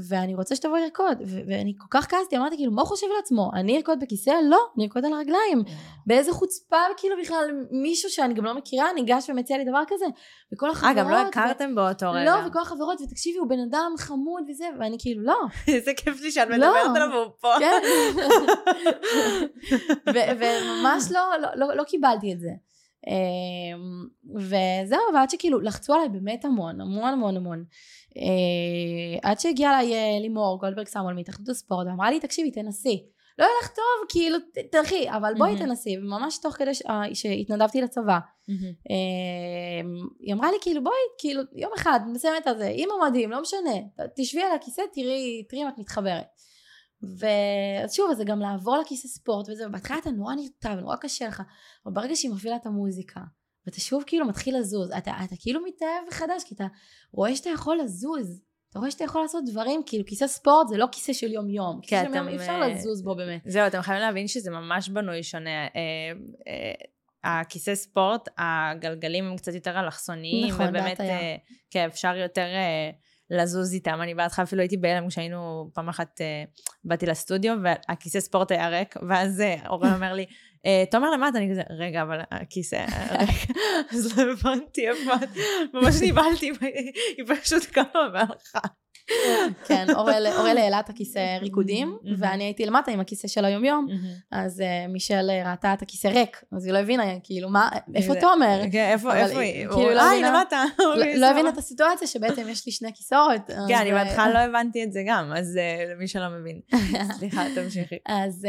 [0.10, 1.40] ואני רוצה שתבואי לרקוד ו...
[1.48, 4.84] ואני כל כך כעסתי אמרתי כאילו מה הוא חושב לעצמו אני ארקוד בכיסא לא אני
[4.84, 5.64] ארקוד על הרגליים
[6.08, 10.06] באיזה חוצפה כאילו בכלל מישהו שאני גם לא מכירה ניגש ומציע לי דבר כזה
[10.54, 12.26] וכל החברות אה, גם לא הכרתם באותו רגע.
[12.26, 15.38] לא וכל החברות ותקשיבי הוא בן אדם חמוד וזה ואני כאילו לא
[15.76, 16.56] איזה כיף לי שאת לא.
[16.56, 17.54] מדברת עליו והוא פה.
[17.60, 17.82] כן.
[20.14, 22.50] ו- וממש לא, לא, לא, לא קיבלתי את זה.
[23.08, 27.64] אמ, וזהו, ועד שכאילו לחצו עליי באמת המון, המון המון המון.
[28.18, 33.06] אה, עד שהגיעה אליי אה, לימור גולדברג סמואל מהתאחדות הספורט ואמרה לי תקשיבי תנסי.
[33.40, 34.38] לא יהיה לך טוב כאילו
[34.72, 35.66] תלכי אבל בואי מהמם.
[35.66, 38.62] תנסי וממש תוך כדי ש- אה, שהתנדבתי לצבא מהמם.
[38.90, 43.42] אמ, היא אמרה לי כאילו בואי כאילו יום אחד נסיים את זה עם המדים לא
[43.42, 43.72] משנה
[44.16, 46.26] תשבי על הכיסא תראי תראי אם את מתחברת
[47.20, 51.42] ואז שוב זה גם לעבור לכיסא ספורט וזה ובהתחלה אתה נורא נרתע ונורא קשה לך
[51.86, 53.20] אבל ברגע שהיא מפעילה את המוזיקה
[53.66, 56.68] ואתה שוב כאילו מתחיל לזוז אתה, אתה כאילו מתאהב מחדש כי אתה
[57.12, 60.88] רואה שאתה יכול לזוז אתה רואה שאתה יכול לעשות דברים כאילו כיסא ספורט זה לא
[60.92, 63.82] כיסא של יום יום כיסא של אתם, יום אי אפשר לזוז בו באמת זהו, אתם
[63.82, 65.50] חייבים להבין שזה ממש בנוי שונה.
[65.50, 65.70] אה,
[66.48, 71.02] אה, הכיסא ספורט, הגלגלים הם קצת יותר אלכסוניים, נכון, ובאמת.
[71.02, 71.36] אה,
[71.70, 72.48] כן, אפשר יותר
[73.30, 74.00] לזוז איתם.
[74.02, 76.44] אני בהתחלה אפילו הייתי בהלם כשהיינו, פעם אחת אה,
[76.84, 80.26] באתי לסטודיו, והכיסא ספורט היה ריק, ואז אה, אורן אומר לי,
[80.66, 82.86] אה, תומר למטה, אני כזה, רגע, אבל הכיסא
[83.20, 83.58] ריק.
[83.92, 84.86] אז לא הבנתי
[85.74, 86.52] ממש נבהלתי,
[87.18, 88.60] היא פשוט קמה והלכה.
[89.68, 90.26] כן אורל
[90.58, 91.98] העלה את הכיסא ריקודים.
[92.18, 93.88] ואני הייתי למטה עם הכיסא של היום יום
[94.32, 98.14] אז uh, מישל אה, ראתה את הכיסא ריק, אז היא לא הבינה, כאילו, מה, איפה
[98.14, 98.60] זה- תומר?
[98.72, 99.68] כן, איפה, איפה היא?
[99.68, 100.64] כאילו לא אה, היא הבינה- למטה.
[100.80, 101.26] לא- אוקיי, לא.
[101.26, 103.42] הבינה את הסיטואציה שבעצם יש לי שני כיסאות.
[103.68, 106.60] כן, אני אה, בהתחלה לא הבנתי את זה גם, אז אה, למי שלא מבין.
[107.20, 107.98] סליחה, תמשיכי.
[108.06, 108.46] אז,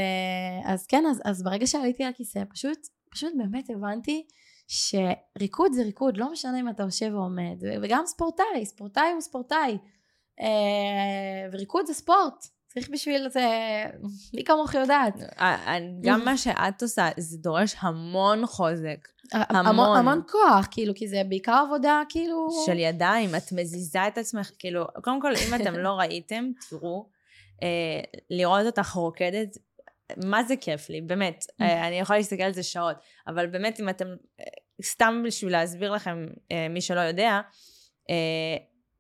[0.67, 2.79] אה, כן, אז, ברגע שעליתי על הכיסא, פשוט,
[3.11, 4.25] פשוט באמת הבנתי
[4.69, 9.59] שריקוד זה ריקוד, לא משנה אם אתה יושב או עומד, וגם ספורטאי, ספורטאי הוא ספורטאי,
[9.73, 9.77] אה,
[11.53, 12.47] וריקוד זה ספורט.
[12.69, 13.49] צריך בשביל זה,
[14.35, 15.15] מי כמוך יודעת.
[15.41, 19.97] אה, גם מה שאת עושה, זה דורש המון חוזק המון, המון.
[19.99, 22.49] המון כוח, כאילו, כי זה בעיקר עבודה, כאילו...
[22.67, 27.09] של ידיים, את מזיזה את עצמך, כאילו, קודם כל, אם אתם לא ראיתם, תראו,
[27.63, 29.59] אה, לראות אותך רוקדת,
[30.25, 31.45] מה זה כיף לי, באמת.
[31.61, 34.07] אה, אני יכולה להסתכל על זה שעות, אבל באמת, אם אתם,
[34.41, 34.45] אה,
[34.83, 37.41] סתם בשביל להסביר לכם, אה, מי שלא יודע,
[38.11, 38.57] אה,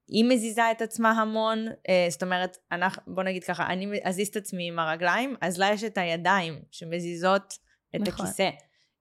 [0.08, 4.36] היא מזיזה את עצמה המון, אה, זאת אומרת, אנחנו, בוא נגיד ככה, אני אזיז את
[4.36, 7.54] עצמי עם הרגליים, אז לה יש את הידיים שמזיזות
[7.96, 8.26] את נכון.
[8.26, 8.50] הכיסא.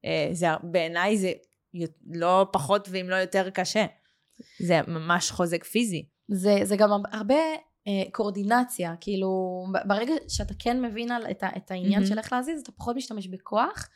[0.06, 1.32] אה, זה, בעיניי זה
[2.14, 3.86] לא פחות ואם לא יותר קשה.
[4.60, 6.06] זה ממש חוזק פיזי.
[6.28, 7.36] זה, זה גם הרבה
[7.88, 12.06] אה, קורדינציה, כאילו ברגע שאתה כן מבין על, את, את העניין מהמם.
[12.06, 13.90] של איך להזיז, אתה פחות משתמש בכוח,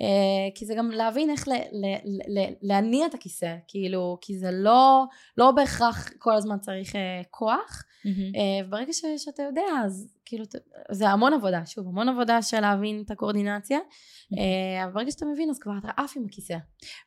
[0.00, 4.38] אה, כי זה גם להבין איך ל, ל, ל, ל, להניע את הכיסא, כאילו, כי
[4.38, 5.04] זה לא,
[5.36, 10.44] לא בהכרח כל הזמן צריך אה, כוח, אה, וברגע ש, שאתה יודע, אז כאילו,
[10.90, 13.78] זה המון עבודה, שוב, המון עבודה של להבין את הקורדינציה,
[14.38, 16.56] אה, אבל ברגע שאתה מבין, אז כבר אתה עף עם הכיסא.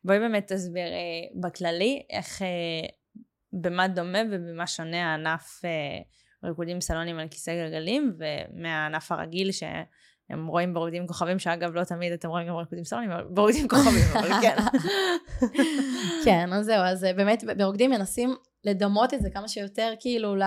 [0.04, 0.88] בואי באמת תסביר
[1.40, 2.42] בכללי איך,
[3.52, 5.70] במה דומה ובמה שונה הענף אה,
[6.44, 12.28] ריקודים סלונים על כיסא גלגלים ומהענף הרגיל שהם רואים ברוקדים כוכבים, שאגב לא תמיד אתם
[12.28, 14.56] רואים גם ריקודים סלונים, ברוקדים כוכבים, אבל כן.
[16.24, 18.34] כן, אז זהו, אז אה, באמת ברוקדים מנסים
[18.64, 20.42] לדמות את זה כמה שיותר כאילו ל,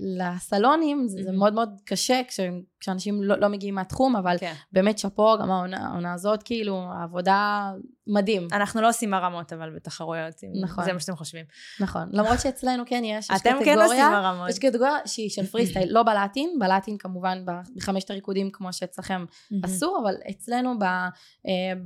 [0.00, 1.38] לסלונים, זה, זה מהמם.
[1.38, 2.40] מאוד מאוד קשה כש,
[2.80, 4.52] כשאנשים לא, לא מגיעים מהתחום, אבל כן.
[4.72, 7.70] באמת שאפו, גם העונה, העונה הזאת, כאילו, העבודה
[8.06, 10.84] מדהים, אנחנו לא עושים הרמות אבל בתחרויות, נכון.
[10.84, 11.44] זה מה שאתם חושבים.
[11.80, 12.08] נכון.
[12.12, 14.48] למרות שאצלנו כן יש, יש אתם כן עושים הרמות.
[14.48, 17.44] יש קטגוריה שהיא של פרי סטייל, לא בלטין, בלטין כמובן
[17.76, 19.24] בחמשת הריקודים כמו שאצלכם
[19.64, 21.10] אסור, אבל אצלנו ב, אה,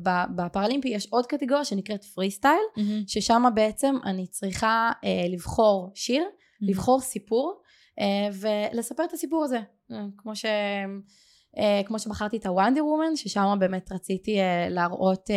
[0.03, 3.03] ב, בפרלימפי יש עוד קטגוריה שנקראת פרי סטייל, מהמם.
[3.07, 6.25] ששם בעצם אני צריכה אה, לבחור שיר,
[6.61, 7.63] לבחור סיפור
[8.01, 9.61] אה, ולספר את הסיפור הזה.
[9.93, 10.45] אה, כמו ש...
[11.59, 14.37] אה, כמו שבחרתי את הוונדר וומן, ששם באמת רציתי
[14.71, 15.31] להראות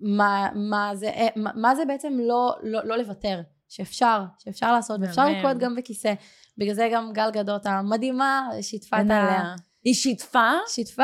[0.00, 5.28] מה, מה, זה, מה, מה זה בעצם לא, לא, לא לוותר, שאפשר, שאפשר לעשות, ואפשר
[5.28, 6.14] לרקוד גם בכיסא.
[6.58, 9.54] בגלל זה גם גל גדות המדהימה שיתפה את ה...
[9.84, 10.50] היא שיתפה?
[10.68, 11.02] שיתפה.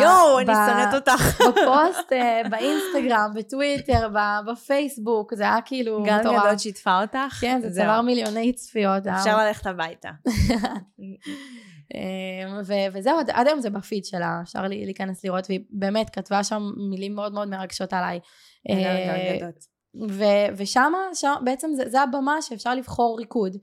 [0.00, 1.40] יואו, אני שונאת אותך.
[1.48, 4.08] בפוסט, אה, באינסטגרם, בטוויטר,
[4.46, 6.24] בפייסבוק, זה היה כאילו מטורף.
[6.24, 7.38] גל גדות שיתפה אותך?
[7.40, 9.06] כן, זה צבר מיליוני צפיות.
[9.06, 10.10] אפשר ללכת הביתה.
[11.94, 12.60] אמ,
[12.92, 17.32] וזהו, עד היום זה בפיד שלה, אפשר להיכנס לראות, והיא באמת כתבה שם מילים מאוד
[17.32, 18.20] מאוד מרגשות עליי.
[18.70, 19.48] אה,
[20.56, 20.92] ושם
[21.44, 23.56] בעצם זה, זה הבמה שאפשר לבחור ריקוד,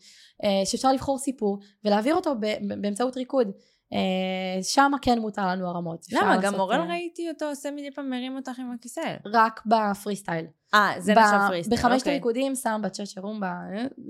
[0.43, 3.51] אה, שאפשר לבחור סיפור ולהעביר אותו באמצעות ריקוד.
[3.93, 6.05] אה, שם כן מותר לנו הרמות.
[6.11, 6.37] למה?
[6.37, 9.15] גם מורל ראיתי אותו עושה מדי פעם מרים אותך עם הכיסא.
[9.25, 10.45] רק בפרי סטייל.
[10.73, 12.13] אה, זה נחשב פרי סטייל, בחמשת אוקיי.
[12.13, 13.53] הריקודים, שם בצ'אצ'ה רומבה,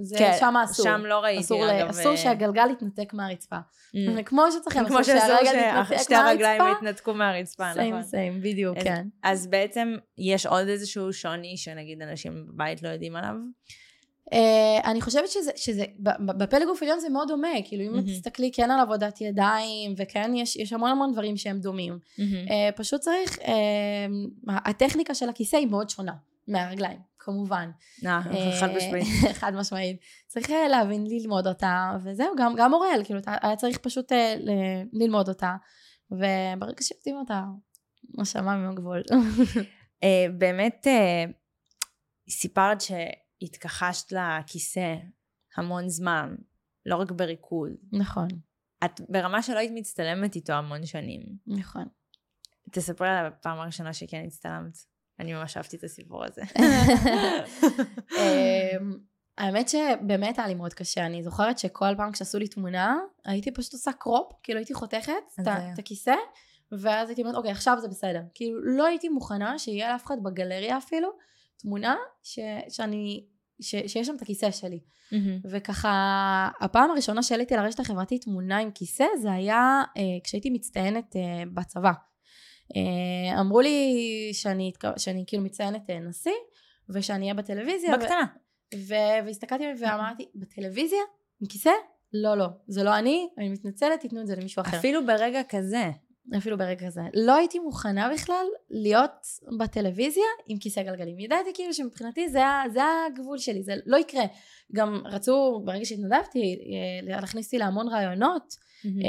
[0.01, 0.85] זה כן, שם אסור.
[0.85, 1.89] שם לא ראיתי, אסור, אגב.
[1.89, 3.55] אסור שהגלגל יתנתק מהרצפה.
[3.55, 4.23] Mm.
[4.23, 7.81] כמו שצריכים, אסור שהרגל יתנתק הרגליים יתנתקו מהרצפה, נכון.
[7.81, 9.07] סיים סיים, בדיוק, כן.
[9.23, 13.35] אז בעצם יש עוד איזשהו שוני שנגיד אנשים בבית לא יודעים עליו?
[14.33, 15.85] Uh, אני חושבת שזה, שזה
[16.37, 18.11] בפלג גוף עליון זה מאוד דומה, כאילו אם mm-hmm.
[18.11, 21.99] תסתכלי כן על עבודת ידיים, וכן יש, יש המון המון דברים שהם דומים.
[21.99, 22.49] Mm-hmm.
[22.49, 23.43] Uh, פשוט צריך, uh,
[24.47, 26.13] הטכניקה של הכיסא היא מאוד שונה
[26.47, 27.69] מהרגליים, כמובן.
[28.59, 29.07] חד משמעית.
[29.39, 29.97] חד משמעית.
[30.27, 34.11] צריך להבין, ללמוד אותה, וזהו, גם, גם אוראל, כאילו היה צריך פשוט
[34.93, 35.55] ללמוד אותה,
[36.11, 37.41] וברגע שיודעים אותה,
[38.53, 39.01] עם הגבול.
[40.39, 40.87] באמת,
[42.29, 42.91] סיפרת ש...
[43.41, 44.95] התכחשת לכיסא
[45.58, 46.36] המון זמן,
[46.86, 47.71] לא רק בריקוד.
[47.91, 48.28] נכון.
[48.86, 51.21] את ברמה שלא היית מצטלמת איתו המון שנים.
[51.47, 51.86] נכון.
[52.71, 54.78] תספרי על הפעם הראשונה שכן הצטלמת.
[55.19, 56.41] אני ממש אהבתי את הסיפור הזה.
[58.17, 58.97] אמ,
[59.38, 61.06] האמת שבאמת היה לי מאוד קשה.
[61.06, 65.13] אני זוכרת שכל פעם כשעשו לי תמונה, הייתי פשוט עושה קרופ, כאילו הייתי חותכת
[65.73, 66.15] את הכיסא,
[66.71, 68.21] ואז הייתי אומרת, אוקיי, עכשיו זה בסדר.
[68.34, 71.10] כאילו לא הייתי מוכנה שיהיה לאף אחד בגלריה אפילו
[71.58, 72.39] תמונה ש,
[72.70, 73.26] שאני,
[73.62, 74.80] ש, שיש שם את הכיסא שלי.
[74.80, 75.48] Mm-hmm.
[75.52, 81.43] וככה, הפעם הראשונה שהעליתי לרשת החברתית תמונה עם כיסא, זה היה אה, כשהייתי מצטיינת אה,
[81.54, 81.91] בצבא.
[82.76, 83.98] אה, אמרו לי
[84.34, 86.32] שאני, שאני כאילו מצטיינת אה, נשיא,
[86.89, 87.98] ושאני אהיה בטלוויזיה.
[87.98, 88.26] בקטנה.
[88.76, 91.00] ו- והסתכלתי ואמרתי, בטלוויזיה?
[91.41, 91.72] עם כיסא?
[92.13, 92.48] לא, לא.
[92.67, 94.78] זה לא אני, אני מתנצלת, תיתנו את זה למישהו אחר.
[94.78, 95.91] אפילו ברגע כזה.
[96.37, 97.01] אפילו ברגע הזה.
[97.13, 99.27] לא הייתי מוכנה בכלל להיות
[99.59, 101.19] בטלוויזיה עם כיסא גלגלים.
[101.19, 104.23] ידעתי כאילו שמבחינתי זה, זה הגבול שלי, זה לא יקרה.
[104.73, 109.05] גם רצו, ברגע שהתנדבתי, אה, להכניס אותי להמון רעיונות, mm-hmm.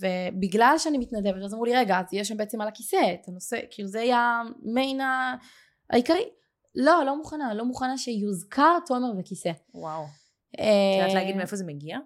[0.00, 3.56] ובגלל שאני מתנדבת, אז אמרו לי, רגע, אז יש שם בעצם על הכיסא, את הנושא,
[3.70, 5.00] כאילו זה יהיה המיין
[5.90, 6.24] העיקרי.
[6.74, 9.50] לא, לא מוכנה, לא מוכנה שיוזכר תומר וכיסא.
[9.74, 10.04] וואו.
[10.50, 10.60] את
[10.98, 11.98] יודעת להגיד מאיפה זה מגיע?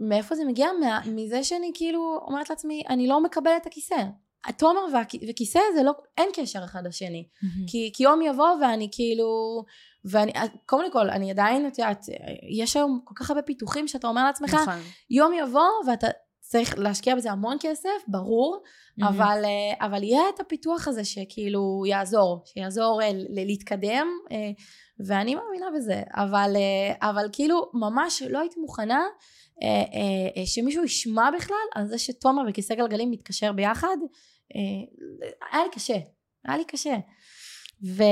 [0.00, 0.68] מאיפה זה מגיע?
[0.80, 4.04] מה, מזה שאני כאילו אומרת לעצמי, אני לא מקבלת את הכיסא.
[4.46, 4.80] התומר
[5.28, 7.28] וכיסא זה לא, אין קשר אחד לשני.
[7.28, 7.70] Mm-hmm.
[7.70, 9.62] כי, כי יום יבוא ואני כאילו,
[10.04, 10.32] ואני,
[10.66, 12.06] קודם כל, אני עדיין, את יודעת,
[12.50, 14.80] יש היום כל כך הרבה פיתוחים שאתה אומר לעצמך, נכון.
[15.10, 16.06] יום יבוא ואתה
[16.40, 19.08] צריך להשקיע בזה המון כסף, ברור, mm-hmm.
[19.08, 19.44] אבל,
[19.80, 24.06] אבל יהיה את הפיתוח הזה שכאילו יעזור, שיעזור להתקדם,
[25.06, 26.56] ואני מאמינה בזה, אבל,
[27.02, 29.45] אבל כאילו ממש לא הייתי מוכנה אה, אה, אה,
[30.44, 33.96] שמישהו ישמע בכלל על זה שתומר וכיסא גלגלים מתקשר ביחד,
[35.52, 35.96] היה לי קשה,
[36.44, 36.96] היה לי קשה.
[37.84, 38.02] ו...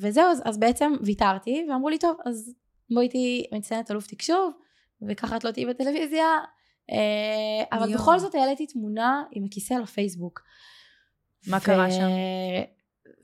[0.00, 2.54] וזהו, אז, אז בעצם ויתרתי, ואמרו לי, טוב, אז
[2.94, 4.52] בואי תהיי מציינת אלוף תקשוב,
[5.08, 6.26] וככה את לא תהיי בטלוויזיה,
[7.72, 7.94] אבל יום.
[7.94, 10.42] בכל זאת העליתי תמונה עם הכיסא לפייסבוק.
[11.46, 11.60] מה ו...
[11.60, 12.08] קרה שם?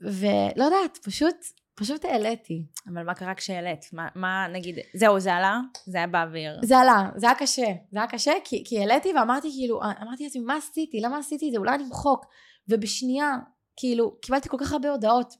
[0.01, 1.35] ולא יודעת, פשוט
[1.75, 2.65] פשוט העליתי.
[2.93, 3.85] אבל מה קרה כשהעלית?
[3.93, 5.59] מה, מה נגיד, זהו, זה עלה?
[5.85, 6.59] זה היה באוויר.
[6.63, 7.67] זה עלה, זה היה קשה.
[7.91, 11.01] זה היה קשה כי, כי העליתי ואמרתי כאילו, אמרתי לעצמי, מה עשיתי?
[11.01, 11.57] למה עשיתי את זה?
[11.57, 12.25] אולי אני אמחוק.
[12.69, 13.35] ובשנייה,
[13.77, 15.33] כאילו, קיבלתי כל כך הרבה הודעות,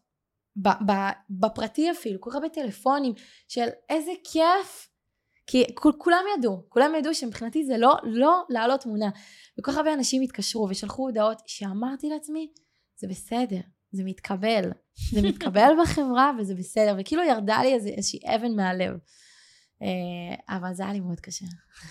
[0.56, 0.91] ב, ב,
[1.30, 3.13] בפרטי אפילו, כל כך הרבה טלפונים,
[3.48, 4.89] של איזה כיף.
[5.48, 5.65] כי
[5.98, 9.10] כולם ידעו, כולם ידעו שמבחינתי זה לא, לא להעלות תמונה.
[9.60, 12.52] וכל כך הרבה אנשים התקשרו ושלחו הודעות שאמרתי לעצמי,
[12.96, 13.60] זה בסדר,
[13.93, 14.71] זה מתקבל,
[15.12, 18.93] זה מתקבל בחברה וזה בסדר, וכאילו ירדה לי איזו, איזושהי אבן מהלב.
[19.82, 21.45] אה, אבל זה היה לי מאוד קשה.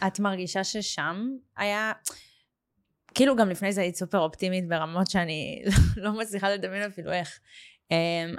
[0.07, 1.93] את מרגישה ששם היה,
[3.15, 5.63] כאילו גם לפני זה היית סופר אופטימית ברמות שאני
[5.97, 7.41] לא מצליחה לדמיין אפילו איך,
[7.93, 7.97] אה,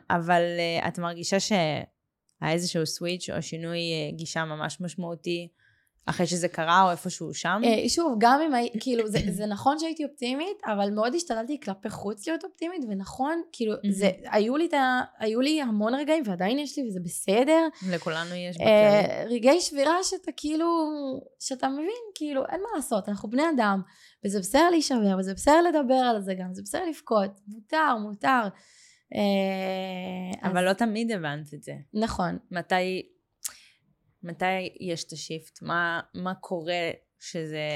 [0.09, 1.83] אבל אה, את מרגישה שהיה
[2.43, 3.81] איזשהו סוויץ' או שינוי
[4.15, 5.47] גישה ממש משמעותי
[6.05, 7.61] אחרי שזה קרה או איפשהו שם?
[7.65, 11.89] אה, שוב, גם אם הייתי, כאילו, זה, זה נכון שהייתי אופטימית, אבל מאוד השתדלתי כלפי
[11.89, 16.77] חוץ להיות אופטימית, ונכון, כאילו, זה, היו לי, ה, היו לי המון רגעים, ועדיין יש
[16.77, 17.67] לי, וזה בסדר.
[17.91, 19.35] לכולנו יש אה, בכלל.
[19.35, 20.67] רגעי שבירה שאתה כאילו,
[21.39, 23.81] שאתה מבין, כאילו, אין מה לעשות, אנחנו בני אדם,
[24.25, 28.47] וזה בסדר להישבר, וזה בסדר לדבר על זה גם, זה בסדר לבכות, מותר, מותר.
[30.43, 30.65] אבל אז...
[30.65, 31.73] לא תמיד הבנת את זה.
[31.93, 32.37] נכון.
[32.51, 33.12] מתי
[34.23, 35.61] מתי יש את השיפט?
[35.61, 37.67] מה, מה קורה שזה,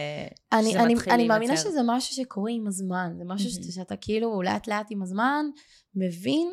[0.51, 3.71] אני, שזה אני, מתחיל אני מאמינה שזה משהו שקורה עם הזמן, זה משהו mm-hmm.
[3.71, 5.45] שאתה כאילו לאט לאט עם הזמן
[5.95, 6.47] מבין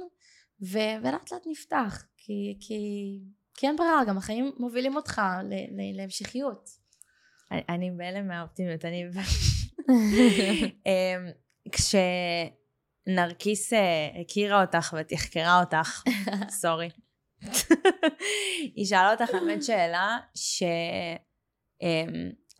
[0.62, 2.74] ו, ולאט לאט נפתח, כי, כי,
[3.54, 6.70] כי אין ברירה, גם החיים מובילים אותך ל, ל, להמשכיות.
[7.50, 9.04] אני, אני בהלם מהאופטימיות, אני...
[10.86, 11.30] אמ,
[13.06, 16.02] כשנרקיס אה, הכירה אותך ותחקרה אותך,
[16.60, 16.88] סורי.
[18.76, 21.18] היא שאלה אותך האמת שאלה שאני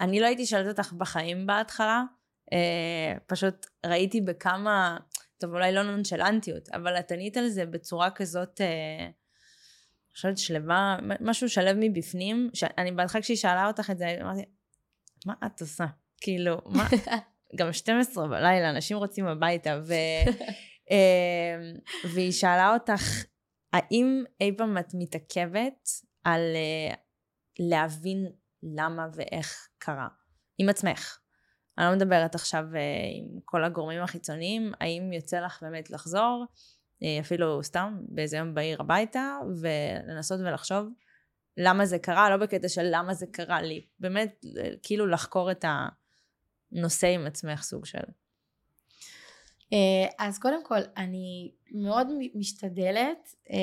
[0.03, 2.03] אמ, לא הייתי שואלת אותך בחיים בהתחלה,
[2.53, 4.97] אה, פשוט ראיתי בכמה,
[5.38, 10.97] טוב אולי לא נונשלנטיות, אבל את ענית על זה בצורה כזאת, אה, אני חושבת שלווה,
[11.20, 14.44] משהו שלב מבפנים, שאני בהתחלה כשהיא שאלה אותך את זה, אמרתי,
[15.27, 15.87] מה את עושה?
[16.20, 16.88] כאילו, מה?
[17.59, 19.92] גם 12 בלילה, אנשים רוצים הביתה, ו...
[20.90, 23.25] אמ, והיא שאלה אותך,
[23.74, 25.88] האם אי פעם את מתעכבת
[26.24, 26.96] על uh,
[27.58, 28.32] להבין
[28.62, 30.08] למה ואיך קרה?
[30.58, 31.18] עם עצמך.
[31.78, 32.76] אני לא מדברת עכשיו uh,
[33.14, 38.80] עם כל הגורמים החיצוניים, האם יוצא לך באמת לחזור, uh, אפילו סתם באיזה יום בהיר
[38.80, 40.87] הביתה, ולנסות ולחשוב
[41.56, 44.44] למה זה קרה, לא בקטע של למה זה קרה לי, באמת
[44.82, 45.64] כאילו לחקור את
[46.72, 48.04] הנושא עם עצמך סוג של.
[49.72, 53.57] אה, אז קודם כל, אני מאוד משתדלת, אה,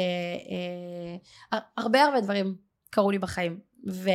[1.54, 2.56] אה, הרבה הרבה דברים
[2.90, 3.60] קרו לי בחיים,
[3.90, 4.10] ו,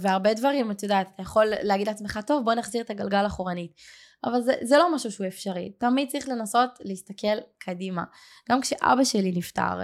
[0.00, 3.72] והרבה דברים, את יודעת, אתה יכול להגיד לעצמך, טוב, בוא נחזיר את הגלגל אחורנית.
[4.24, 5.72] אבל זה, זה לא משהו שהוא אפשרי.
[5.78, 8.04] תמיד צריך לנסות להסתכל קדימה.
[8.50, 9.78] גם כשאבא שלי נפטר,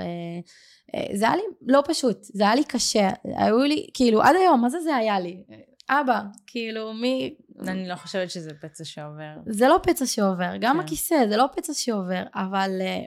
[1.12, 3.08] זה היה לי לא פשוט, זה היה לי קשה.
[3.24, 5.42] היו לי, כאילו, עד היום, מה זה זה היה לי?
[5.90, 7.34] אבא, כאילו, מי...
[7.60, 9.32] אני לא חושבת שזה פצע שעובר.
[9.46, 10.84] זה לא פצע שעובר, גם כן.
[10.84, 13.04] הכיסא זה לא פצע שעובר, אבל, אה,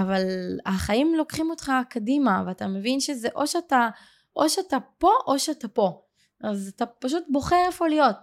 [0.00, 0.22] אבל
[0.66, 3.88] החיים לוקחים אותך קדימה, ואתה מבין שזה או שאתה,
[4.36, 6.00] או שאתה פה או שאתה פה.
[6.44, 8.16] אז אתה פשוט בוחר איפה להיות.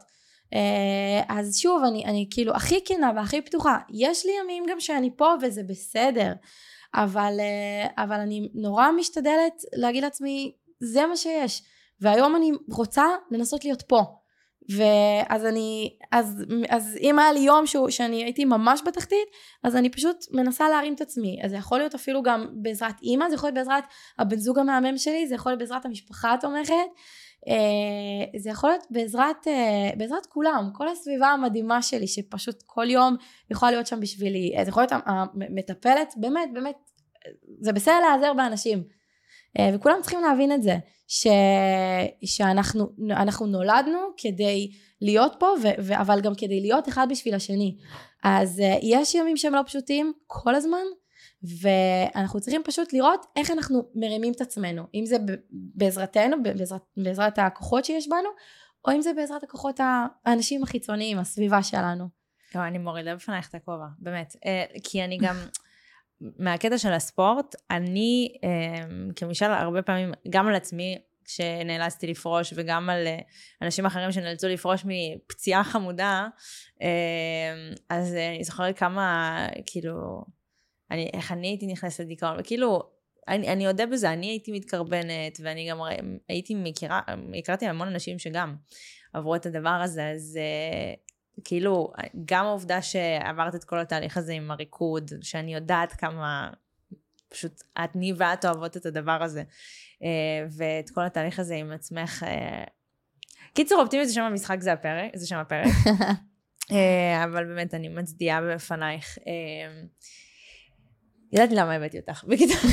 [0.53, 3.77] אה, אז שוב, אני, אני כאילו הכי כנה והכי פתוחה.
[3.89, 6.33] יש לי ימים גם שאני פה וזה בסדר,
[6.93, 11.63] אבל, אה, אבל אני נורא משתדלת להגיד לעצמי, זה מה שיש.
[12.01, 14.01] והיום אני רוצה לנסות להיות פה.
[14.69, 19.27] ואז אני, אז, אז אם היה לי יום שהוא, שאני הייתי ממש בתחתית,
[19.63, 21.39] אז אני פשוט מנסה להרים את עצמי.
[21.43, 23.83] אז זה יכול להיות אפילו גם בעזרת אימא, זה יכול להיות בעזרת
[24.19, 26.73] הבן זוג המהמם שלי, זה יכול להיות בעזרת המשפחה התומכת,
[27.47, 33.15] אה, זה יכול להיות בעזרת, אה, בעזרת כולם, כל הסביבה המדהימה שלי, שפשוט כל יום
[33.51, 34.53] יכולה להיות שם בשבילי.
[34.63, 36.75] זה יכול להיות המטפלת, באמת, באמת,
[37.59, 38.83] זה בסדר להיעזר באנשים.
[39.59, 40.75] אה, וכולם צריכים להבין את זה,
[41.11, 41.27] ש,
[42.25, 44.71] שאנחנו נולדנו כדי
[45.01, 47.77] להיות פה, ו, ו, אבל גם כדי להיות אחד בשביל השני.
[48.23, 50.83] אז uh, יש ימים שהם לא פשוטים כל הזמן,
[51.61, 55.17] ואנחנו צריכים פשוט לראות איך אנחנו מרימים את עצמנו, אם זה
[55.51, 58.29] בעזרתנו, בעזרת, בעזרת הכוחות שיש בנו,
[58.87, 59.79] או אם זה בעזרת הכוחות
[60.25, 62.05] האנשים החיצוניים, הסביבה שלנו.
[62.55, 64.35] לא, אני מורידה בפנייך את הכובע, באמת.
[64.45, 65.35] אה, כי אני גם...
[66.39, 73.07] מהקטע של הספורט, אני אמ, כמשל הרבה פעמים, גם על עצמי, כשנאלצתי לפרוש, וגם על
[73.07, 73.19] אה,
[73.61, 76.27] אנשים אחרים שנאלצו לפרוש מפציעה חמודה,
[76.81, 76.87] אמ,
[77.89, 80.23] אז אני זוכרת כמה, כאילו,
[80.91, 82.81] אני, איך אני הייתי נכנסת לדיכאון, וכאילו,
[83.27, 85.79] אני, אני אודה בזה, אני הייתי מתקרבנת, ואני גם
[86.29, 87.01] הייתי מכירה,
[87.39, 88.55] הכרתי המון אנשים שגם
[89.13, 90.93] עברו את הדבר הזה, אז אה,
[91.43, 91.93] כאילו,
[92.25, 96.49] גם העובדה שעברת את כל התהליך הזה עם הריקוד, שאני יודעת כמה
[97.31, 99.43] פשוט אני ואת אוהבות את הדבר הזה,
[100.03, 102.23] אה, ואת כל התהליך הזה עם עצמך.
[102.27, 102.63] אה,
[103.53, 105.67] קיצור, אופטימיות זה שם המשחק, זה הפרק, זה שם הפרק.
[106.71, 109.17] אה, אבל באמת, אני מצדיעה בפנייך.
[111.33, 112.71] ידעתי למה הבאתי אותך, בקיצור.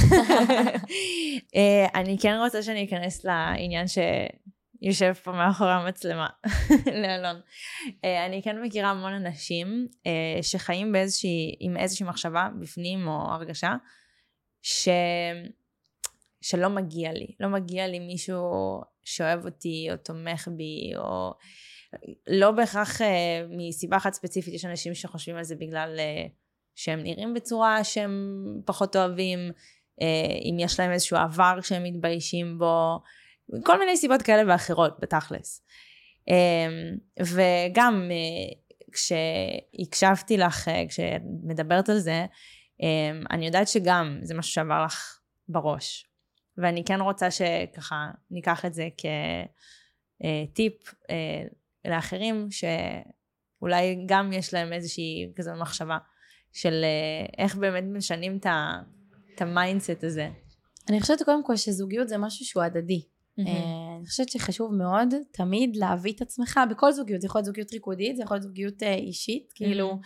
[1.94, 3.98] אני כן רוצה שאני אכנס לעניין ש...
[4.82, 6.26] יושב פה מאחורי המצלמה,
[7.02, 7.40] לאלון.
[8.04, 13.74] אה, אני כן מכירה המון אנשים אה, שחיים באיזושהי, עם איזושהי מחשבה בפנים או הרגשה,
[14.62, 14.88] ש...
[16.40, 18.42] שלא מגיע לי, לא מגיע לי מישהו
[19.04, 21.34] שאוהב אותי או תומך בי, או
[22.26, 26.00] לא בהכרח אה, מסיבה אחת ספציפית, יש אנשים שחושבים על זה בגלל
[26.74, 29.38] שהם נראים בצורה שהם פחות אוהבים,
[30.50, 33.00] אם יש להם איזשהו עבר שהם מתביישים בו,
[33.64, 35.62] כל מיני סיבות כאלה ואחרות בתכלס.
[36.28, 38.52] אמ, וגם אה,
[38.92, 42.26] כשהקשבתי לך, אה, כשאת מדברת על זה,
[42.80, 45.18] אמ, אני יודעת שגם זה משהו שעבר לך
[45.48, 46.06] בראש.
[46.58, 48.88] ואני כן רוצה שככה ניקח את זה
[50.18, 50.74] כטיפ
[51.10, 51.42] אה,
[51.84, 55.98] לאחרים, שאולי גם יש להם איזושהי כזו מחשבה
[56.52, 56.84] של
[57.38, 60.28] איך באמת משנים את ה mindset הזה.
[60.88, 63.02] אני חושבת קודם כל שזוגיות זה משהו שהוא הדדי.
[63.38, 63.98] Mm-hmm.
[63.98, 68.16] אני חושבת שחשוב מאוד תמיד להביא את עצמך בכל זוגיות, זה יכול להיות זוגיות ריקודית,
[68.16, 69.52] זה יכול להיות זוגיות אה, אישית.
[69.54, 69.98] כאילו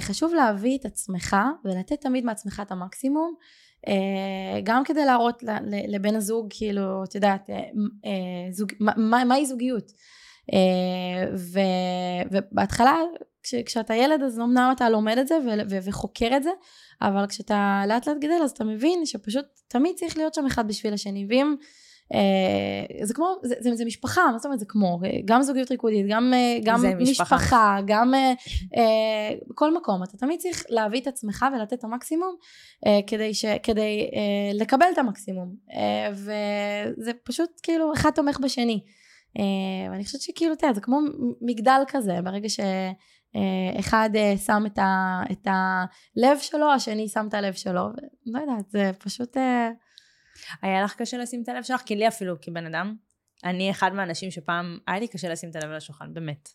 [0.00, 3.34] חשוב להביא את עצמך ולתת תמיד מעצמך את המקסימום,
[4.64, 5.42] גם כדי להראות
[5.88, 7.50] לבן הזוג, כאילו, את יודעת,
[8.50, 9.92] זוג, מה, מהי זוגיות.
[11.34, 11.60] ו,
[12.30, 12.96] ובהתחלה,
[13.42, 16.50] כש, כשאתה ילד, אז אמנם אתה לומד את זה ו, ו, וחוקר את זה,
[17.02, 20.94] אבל כשאתה לאט לאט גדל, אז אתה מבין שפשוט תמיד צריך להיות שם אחד בשביל
[20.94, 21.56] השני, ואם...
[22.14, 26.06] אה, זה כמו, זה, זה, זה משפחה, מה זאת אומרת זה כמו, גם זוגיות ריקודית,
[26.08, 27.36] גם, אה, גם משפחה.
[27.36, 28.32] משפחה, גם אה,
[28.76, 32.36] אה, כל מקום, אתה תמיד צריך להביא את עצמך ולתת את המקסימום
[32.86, 38.80] אה, כדי, ש, כדי אה, לקבל את המקסימום, אה, וזה פשוט כאילו אחד תומך בשני.
[39.38, 41.00] אה, ואני חושבת שכאילו, אתה יודע, זה כמו
[41.40, 44.10] מגדל כזה, ברגע שאחד
[44.46, 47.88] שם את, ה, את הלב שלו, השני שם את הלב שלו,
[48.26, 49.36] לא יודעת, זה פשוט...
[50.62, 51.80] היה לך קשה לשים את הלב שלך?
[51.80, 52.94] כי לי אפילו, כבן אדם,
[53.44, 56.48] אני אחד מהאנשים שפעם היה לי קשה לשים את הלב על השולחן, באמת.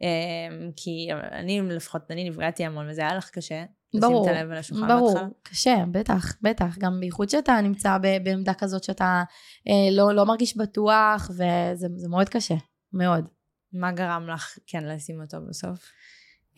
[0.00, 3.64] אמ, כי אני לפחות, אני נפגעתי המון, וזה היה לך קשה
[4.00, 5.28] ברור, לשים את הלב על השולחן ברור, בהתחלה?
[5.42, 6.78] קשה, בטח, בטח.
[6.78, 9.22] גם בייחוד שאתה נמצא בעמדה כזאת שאתה
[9.68, 12.54] אה, לא, לא מרגיש בטוח, וזה מאוד קשה,
[12.92, 13.24] מאוד.
[13.72, 15.90] מה גרם לך כן לשים אותו בסוף?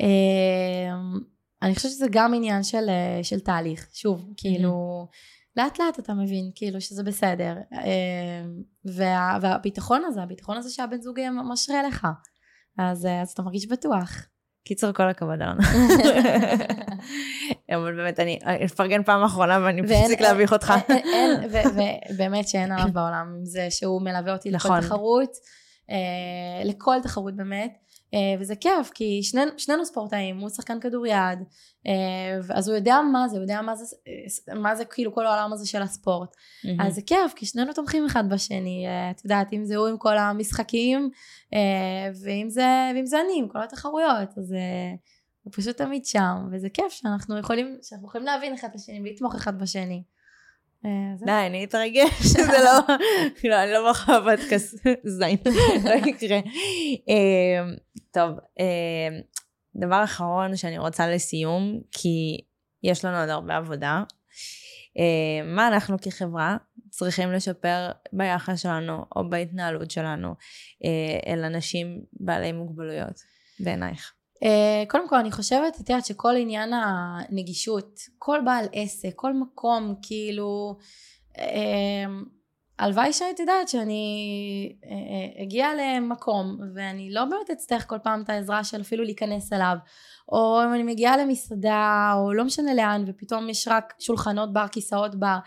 [0.01, 0.95] אה,
[1.63, 3.89] אני חושבת שזה גם עניין של, אה, של תהליך.
[3.93, 5.07] שוב, כאילו...
[5.57, 11.21] לאט לאט אתה מבין כאילו שזה בסדר אמ, וה, והביטחון הזה הביטחון הזה שהבן זוג
[11.53, 12.07] משרה לך
[12.79, 14.27] אז, אז אתה מרגיש בטוח.
[14.65, 15.63] קיצר כל הכבוד אלונה.
[17.75, 20.75] אבל באמת אני אפרגן פעם אחרונה ואני מפסיק להביך אותך.
[22.15, 24.81] ובאמת שאין עליו בעולם זה שהוא מלווה אותי לכל נכון.
[24.81, 25.31] תחרות
[25.91, 27.84] אה, לכל תחרות באמת אה,
[28.41, 31.39] וזה כיף כי שני, שנינו ספורטאים הוא שחקן כדוריד
[31.87, 35.27] אה, אז הוא יודע מה זה הוא יודע מה זה אה, מה זה כאילו כל
[35.27, 36.87] העולם הזה של הספורט mm-hmm.
[36.87, 40.19] אז זה כיף כי שנינו תומכים אחד בשני את יודעת אם זה הוא עם כל
[40.19, 41.11] המשחקים
[42.23, 44.55] ואם זה, ואם זה אני עם כל התחרויות אז
[45.43, 49.35] הוא פשוט תמיד שם וזה כיף שאנחנו יכולים שאנחנו יכולים להבין אחד את השני ולתמוך
[49.35, 50.03] אחד בשני
[51.27, 52.95] די, אני אתרגש, זה לא,
[53.41, 54.79] כאילו, אני לא מחבת כזה,
[55.19, 55.37] זין,
[55.85, 56.39] לא יקרה.
[57.09, 57.75] אמ,
[58.11, 58.31] טוב,
[58.61, 59.21] אמ,
[59.77, 62.41] דבר אחרון שאני רוצה לסיום, כי
[62.83, 64.03] יש לנו עוד הרבה עבודה.
[65.45, 66.57] מה אנחנו כחברה
[66.91, 70.35] צריכים לשפר ביחס שלנו או בהתנהלות שלנו
[70.85, 73.21] אה, אל אנשים בעלי מוגבלויות,
[73.61, 74.14] בעינייך?
[74.35, 74.47] Uh,
[74.89, 80.77] קודם כל אני חושבת, את יודעת שכל עניין הנגישות, כל בעל עסק, כל מקום, כאילו,
[81.37, 81.41] uh,
[82.79, 88.65] הלוואי שהיית יודעת שאני uh, אגיע למקום ואני לא באמת אצטרך כל פעם את העזרה
[88.65, 89.77] של אפילו להיכנס אליו,
[90.29, 95.15] או אם אני מגיעה למסעדה, או לא משנה לאן, ופתאום יש רק שולחנות בר, כיסאות
[95.15, 95.39] בר,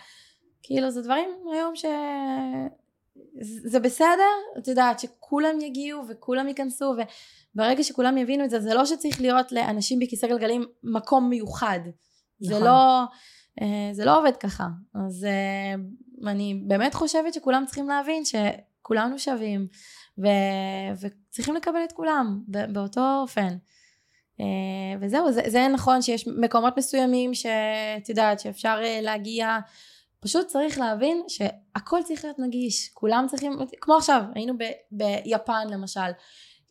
[0.63, 1.85] כאילו זה דברים היום ש...
[3.41, 6.93] זה בסדר, את יודעת שכולם יגיעו וכולם ייכנסו
[7.57, 11.79] וברגע שכולם יבינו את זה זה לא שצריך להיות לאנשים בכיסא גלגלים מקום מיוחד.
[12.41, 12.59] נכון.
[12.59, 13.03] זה לא
[13.61, 14.67] אה, זה לא עובד ככה.
[14.95, 15.75] אז אה,
[16.31, 19.67] אני באמת חושבת שכולם צריכים להבין שכולנו שווים
[20.17, 20.27] ו,
[21.01, 23.57] וצריכים לקבל את כולם באותו אופן.
[24.39, 24.45] אה,
[25.01, 29.57] וזהו זה, זה נכון שיש מקומות מסוימים שאת יודעת שאפשר להגיע.
[30.19, 36.11] פשוט צריך להבין שהכל צריך להיות נגיש, כולם צריכים, כמו עכשיו, היינו ב, ביפן למשל,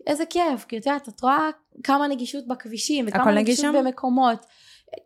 [0.07, 1.49] איזה כיף, כי את יודעת, את רואה
[1.85, 3.75] כמה נגישות בכבישים, וכמה נגישות שם?
[3.79, 4.47] במקומות,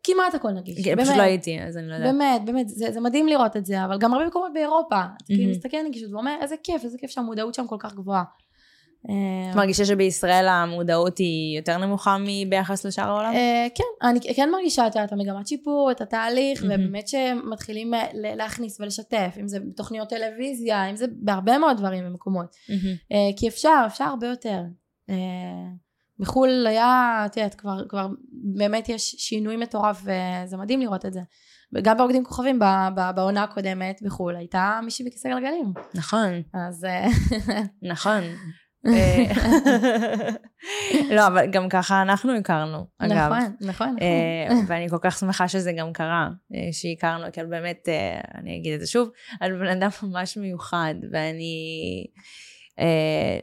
[0.05, 1.01] כמעט הכל נגיש, באמת.
[1.01, 2.15] פשוט לא הייתי, אז אני לא יודעת.
[2.15, 5.51] באמת, באמת, זה, זה מדהים לראות את זה, אבל גם הרבה מקומות באירופה, אתה כאילו
[5.51, 8.23] מסתכל על נגישות ואומר, איזה כיף, איזה כיף שהמודעות שם כל כך גבוהה.
[9.05, 13.33] את מרגישה שבישראל המודעות היא יותר נמוכה מביחס לשאר העולם?
[13.35, 19.37] אה, כן, אני כן מרגישה את המגמת שיפור, את התהליך, ובאמת שמתחילים אה, להכניס ולשתף,
[19.41, 22.57] אם זה בתוכניות טלוויזיה, אם זה בהרבה מאוד דברים ומקומות.
[23.13, 24.61] אה, כי אפשר, אפשר הרבה יותר.
[26.19, 28.09] מחו"ל היה, את יודעת, כבר, כבר
[28.55, 31.21] באמת יש שינוי מטורף וזה מדהים לראות את זה.
[31.73, 32.59] וגם ברוקדים כוכבים
[33.15, 35.73] בעונה הקודמת בחו"ל הייתה מישהי בכיסא גלגלים.
[35.95, 36.43] נכון.
[36.55, 36.87] אז...
[37.83, 38.21] נכון.
[38.87, 39.25] אה,
[41.17, 43.33] לא, אבל גם ככה אנחנו הכרנו, אגב.
[43.33, 44.65] נכון, נכון, אה, נכון.
[44.69, 48.81] ואני כל כך שמחה שזה גם קרה, אה, שהכרנו, כי באמת, אה, אני אגיד את
[48.81, 52.07] זה שוב, את בן אדם ממש מיוחד, ואני
[52.79, 53.39] אה,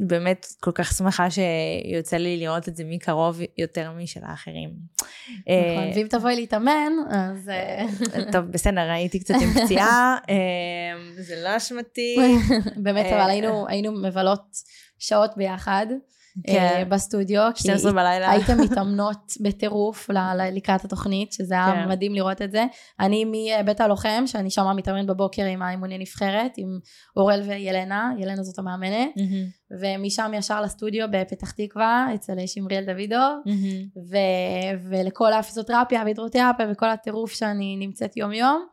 [0.00, 4.70] באמת כל כך שמחה שיוצא לי לראות את זה מקרוב יותר משל האחרים.
[5.48, 7.48] אה, נכון, ואם תבואי להתאמן, אז...
[7.48, 7.86] אה,
[8.32, 10.34] טוב, בסדר, הייתי קצת עם פציעה, אה,
[11.16, 12.16] זה לא אשמתי.
[12.76, 13.30] באמת, אה, אבל
[13.68, 14.56] היינו מבלות
[14.98, 15.86] שעות ביחד
[16.46, 16.58] כן.
[16.58, 18.30] אה, בסטודיו, כי 12 בלילה.
[18.32, 20.10] הייתם מתאמנות בטירוף
[20.52, 21.88] לקראת התוכנית, שזה היה כן.
[21.88, 22.64] מדהים לראות את זה.
[23.00, 26.78] אני מבית הלוחם, שאני שמה מתאמנת בבוקר עם האימוני נבחרת, עם
[27.16, 29.10] אורל וילנה, ילנה זאת המאמנת,
[29.80, 33.42] ומשם ישר לסטודיו בפתח תקווה, אצל שמריאל דוידוב.
[33.46, 33.88] מהמם.
[34.10, 38.66] ו- ולכל הפיזיותרפיה והידרותרפיה וכל הטירוף שאני נמצאת יום יום.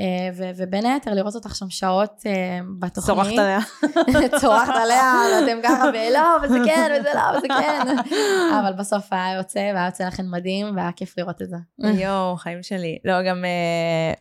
[0.00, 3.06] אה, ו- ובין היתר לראות אותך שם שעות אה, בתוכנית.
[3.06, 3.58] צורחת עליה.
[4.40, 7.96] צורחת עליה, ואתם ככה, ולא, וזה כן, וזה לא, וזה כן.
[8.60, 11.56] אבל בסוף היה יוצא, והיה יוצא לכם מדהים, והיה כיף לראות את זה.
[12.04, 12.98] יואו, חיים שלי.
[13.04, 13.44] לא, גם...
[13.44, 14.12] אה,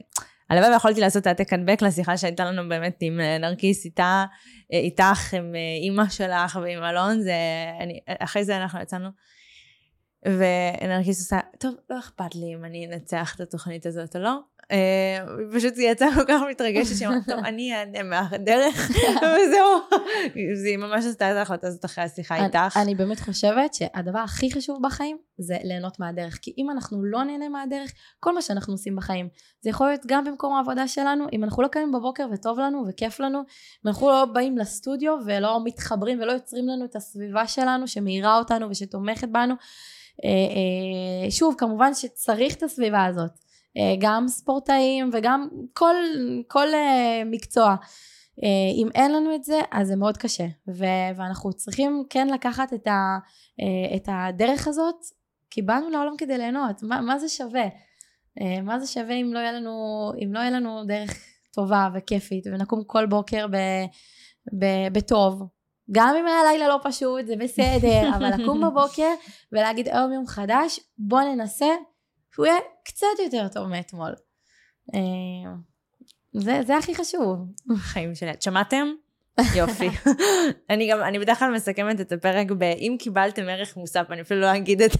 [0.49, 4.25] הלוואי ויכולתי לעשות העתק הדבק לשיחה שהייתה לנו באמת עם נרקיס, איתה,
[4.73, 7.33] איתך, עם אימא שלך ועם אלון, זה...
[7.79, 9.09] אני, אחרי זה אנחנו יצאנו,
[10.25, 14.39] ונרקיס עושה, טוב, לא אכפת לי אם אני אנצח את התוכנית הזאת או לא.
[15.53, 18.91] פשוט היא יצאה כל כך מתרגשת, שהיא אמרה, טוב, אני אענה מהדרך,
[19.35, 19.99] וזהו.
[20.35, 22.77] היא ממש עשתה את ההחלטה הזאת אחרי השיחה איתך.
[22.77, 26.39] אני באמת חושבת שהדבר הכי חשוב בחיים זה ליהנות מהדרך.
[26.41, 29.29] כי אם אנחנו לא נהנה מהדרך, כל מה שאנחנו עושים בחיים,
[29.61, 33.19] זה יכול להיות גם במקום העבודה שלנו, אם אנחנו לא קמים בבוקר וטוב לנו וכיף
[33.19, 38.37] לנו, אם אנחנו לא באים לסטודיו ולא מתחברים ולא יוצרים לנו את הסביבה שלנו שמאירה
[38.37, 39.53] אותנו ושתומכת בנו.
[40.25, 43.48] אה, אה, שוב, כמובן שצריך את הסביבה הזאת.
[43.77, 45.95] אה, גם ספורטאים וגם כל,
[46.47, 47.75] כל אה, מקצוע.
[48.43, 50.45] אה, אם אין לנו את זה, אז זה מאוד קשה.
[50.67, 53.17] ו- ואנחנו צריכים כן לקחת את, ה-
[53.95, 54.95] את הדרך הזאת,
[55.49, 56.83] כי באנו לעולם כדי ליהנות.
[56.83, 57.65] מה, מה זה שווה?
[58.63, 59.71] מה זה שווה אם לא יהיה לנו,
[60.23, 61.17] אם לא יהיה לנו דרך
[61.53, 63.55] טובה וכיפית, ונקום כל בוקר ב,
[64.59, 65.43] ב, בטוב.
[65.91, 69.09] גם אם היה לילה לא פשוט, זה בסדר, אבל לקום בבוקר
[69.51, 71.67] ולהגיד היום יום חדש, בוא ננסה
[72.33, 74.11] שהוא יהיה קצת יותר טוב מאתמול.
[74.95, 75.51] אה,
[76.33, 77.39] זה, זה הכי חשוב.
[77.77, 78.31] חיים שלי.
[78.31, 78.87] את שמעתם?
[79.55, 79.89] יופי.
[80.69, 84.41] אני גם, אני בדרך כלל מסכמת את הפרק ב- אם קיבלתם ערך מוסף, אני אפילו
[84.41, 84.91] לא אגיד את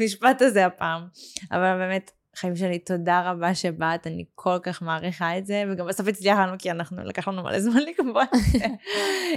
[0.00, 1.06] המשפט הזה הפעם.
[1.52, 6.08] אבל באמת, חיים שלי, תודה רבה שבאת, אני כל כך מעריכה את זה, וגם בסוף
[6.08, 8.58] הצליח לנו, כי אנחנו, לקח לנו מלא זמן לקבוע את זה.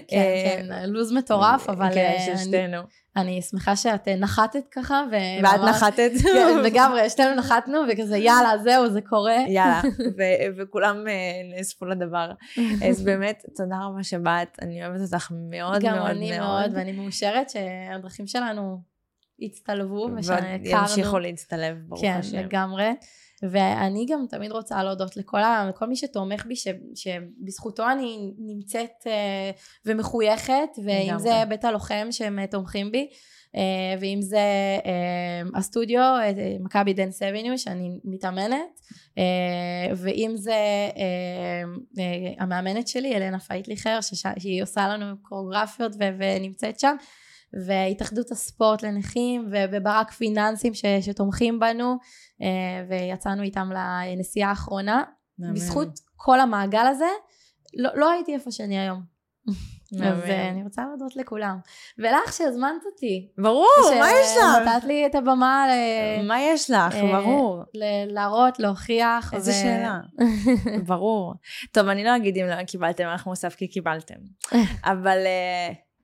[0.07, 0.33] כן,
[0.67, 2.81] כן, לו"ז מטורף, אבל כן, אה, של אני- שתינו.
[3.17, 5.03] אני שמחה שאת אה, נחתת ככה.
[5.11, 6.11] ו- ואת נחתת.
[6.23, 9.35] כן, לגמרי, שתינו נחתנו, וכזה יאללה, זהו, זה קורה.
[9.47, 9.81] יאללה,
[10.57, 11.13] וכולם אה,
[11.57, 12.31] נאספו לדבר.
[12.89, 16.71] אז באמת, תודה רבה שבאת, אני אוהבת אותך מאוד גם מאוד אני מאוד, מאוד.
[16.73, 18.81] ואני מאושרת שהדרכים שלנו
[19.41, 20.63] הצטלבו, ושהכרנו.
[20.65, 22.37] ימשיכו להצטלב, ברוך כן, השם.
[22.37, 22.89] לגמרי.
[23.43, 29.07] ואני גם תמיד רוצה להודות לכל, ה, לכל מי שתומך בי, ש, שבזכותו אני נמצאת
[29.07, 29.51] אה,
[29.85, 31.19] ומחויכת, ואם.
[31.19, 33.09] זה בית הלוחם שהם אה, תומכים בי,
[33.55, 33.61] אה,
[33.99, 34.39] ואם זה
[34.85, 38.81] אה, הסטודיו, אה, מכבי Dance Avenue, שאני מתאמנת,
[39.17, 39.23] אה,
[39.95, 40.51] ואם זה
[40.97, 41.63] אה,
[41.99, 46.95] אה, המאמנת שלי, אלנה פייטליכר, שהיא עושה לנו קוריאוגרפיות ונמצאת שם.
[47.65, 51.97] והתאחדות הספורט לנכים וברק פיננסים ש- שתומכים בנו
[52.41, 52.47] אה,
[52.89, 55.03] ויצאנו איתם לנסיעה האחרונה.
[55.39, 55.53] מהמם.
[55.53, 57.05] בזכות כל המעגל הזה,
[57.77, 59.17] לא, לא הייתי איפה שאני היום.
[60.03, 61.57] אז אה, אני רוצה להודות לכולם.
[61.97, 63.27] ולך שהזמנת אותי.
[63.37, 63.65] ברור,
[63.99, 64.43] מה יש לך?
[64.65, 66.95] שנתת לי את הבמה ל- מה יש לך?
[66.95, 67.61] אה, ברור.
[67.73, 69.33] ל- להראות, להוכיח.
[69.33, 69.99] איזה שאלה.
[70.85, 71.33] ברור.
[71.71, 74.15] טוב, אני לא אגיד אם לא קיבלתם ערך מוסף, כי קיבלתם.
[74.91, 75.17] אבל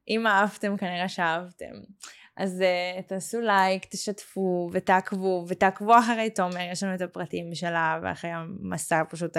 [0.07, 1.73] אם אהבתם, כנראה שאהבתם.
[2.37, 8.31] אז uh, תעשו לייק, תשתפו ותעקבו, ותעקבו אחרי תומר, יש לנו את הפרטים שלה, ואחרי
[8.31, 9.37] המסע פשוט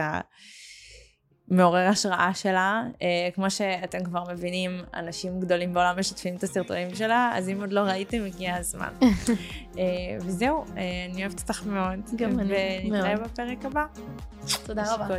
[1.50, 2.82] המעורר השראה שלה.
[2.92, 7.72] Uh, כמו שאתם כבר מבינים, אנשים גדולים בעולם משתפים את הסרטונים שלה, אז אם עוד
[7.72, 8.92] לא ראיתם, הגיע הזמן.
[9.00, 9.78] uh,
[10.24, 10.68] וזהו, uh,
[11.12, 12.00] אני אוהבת אותך מאוד.
[12.16, 12.52] גם אני,
[12.84, 13.28] ונתראה מאוד.
[13.28, 13.84] בפרק הבא.
[14.66, 15.16] תודה רבה.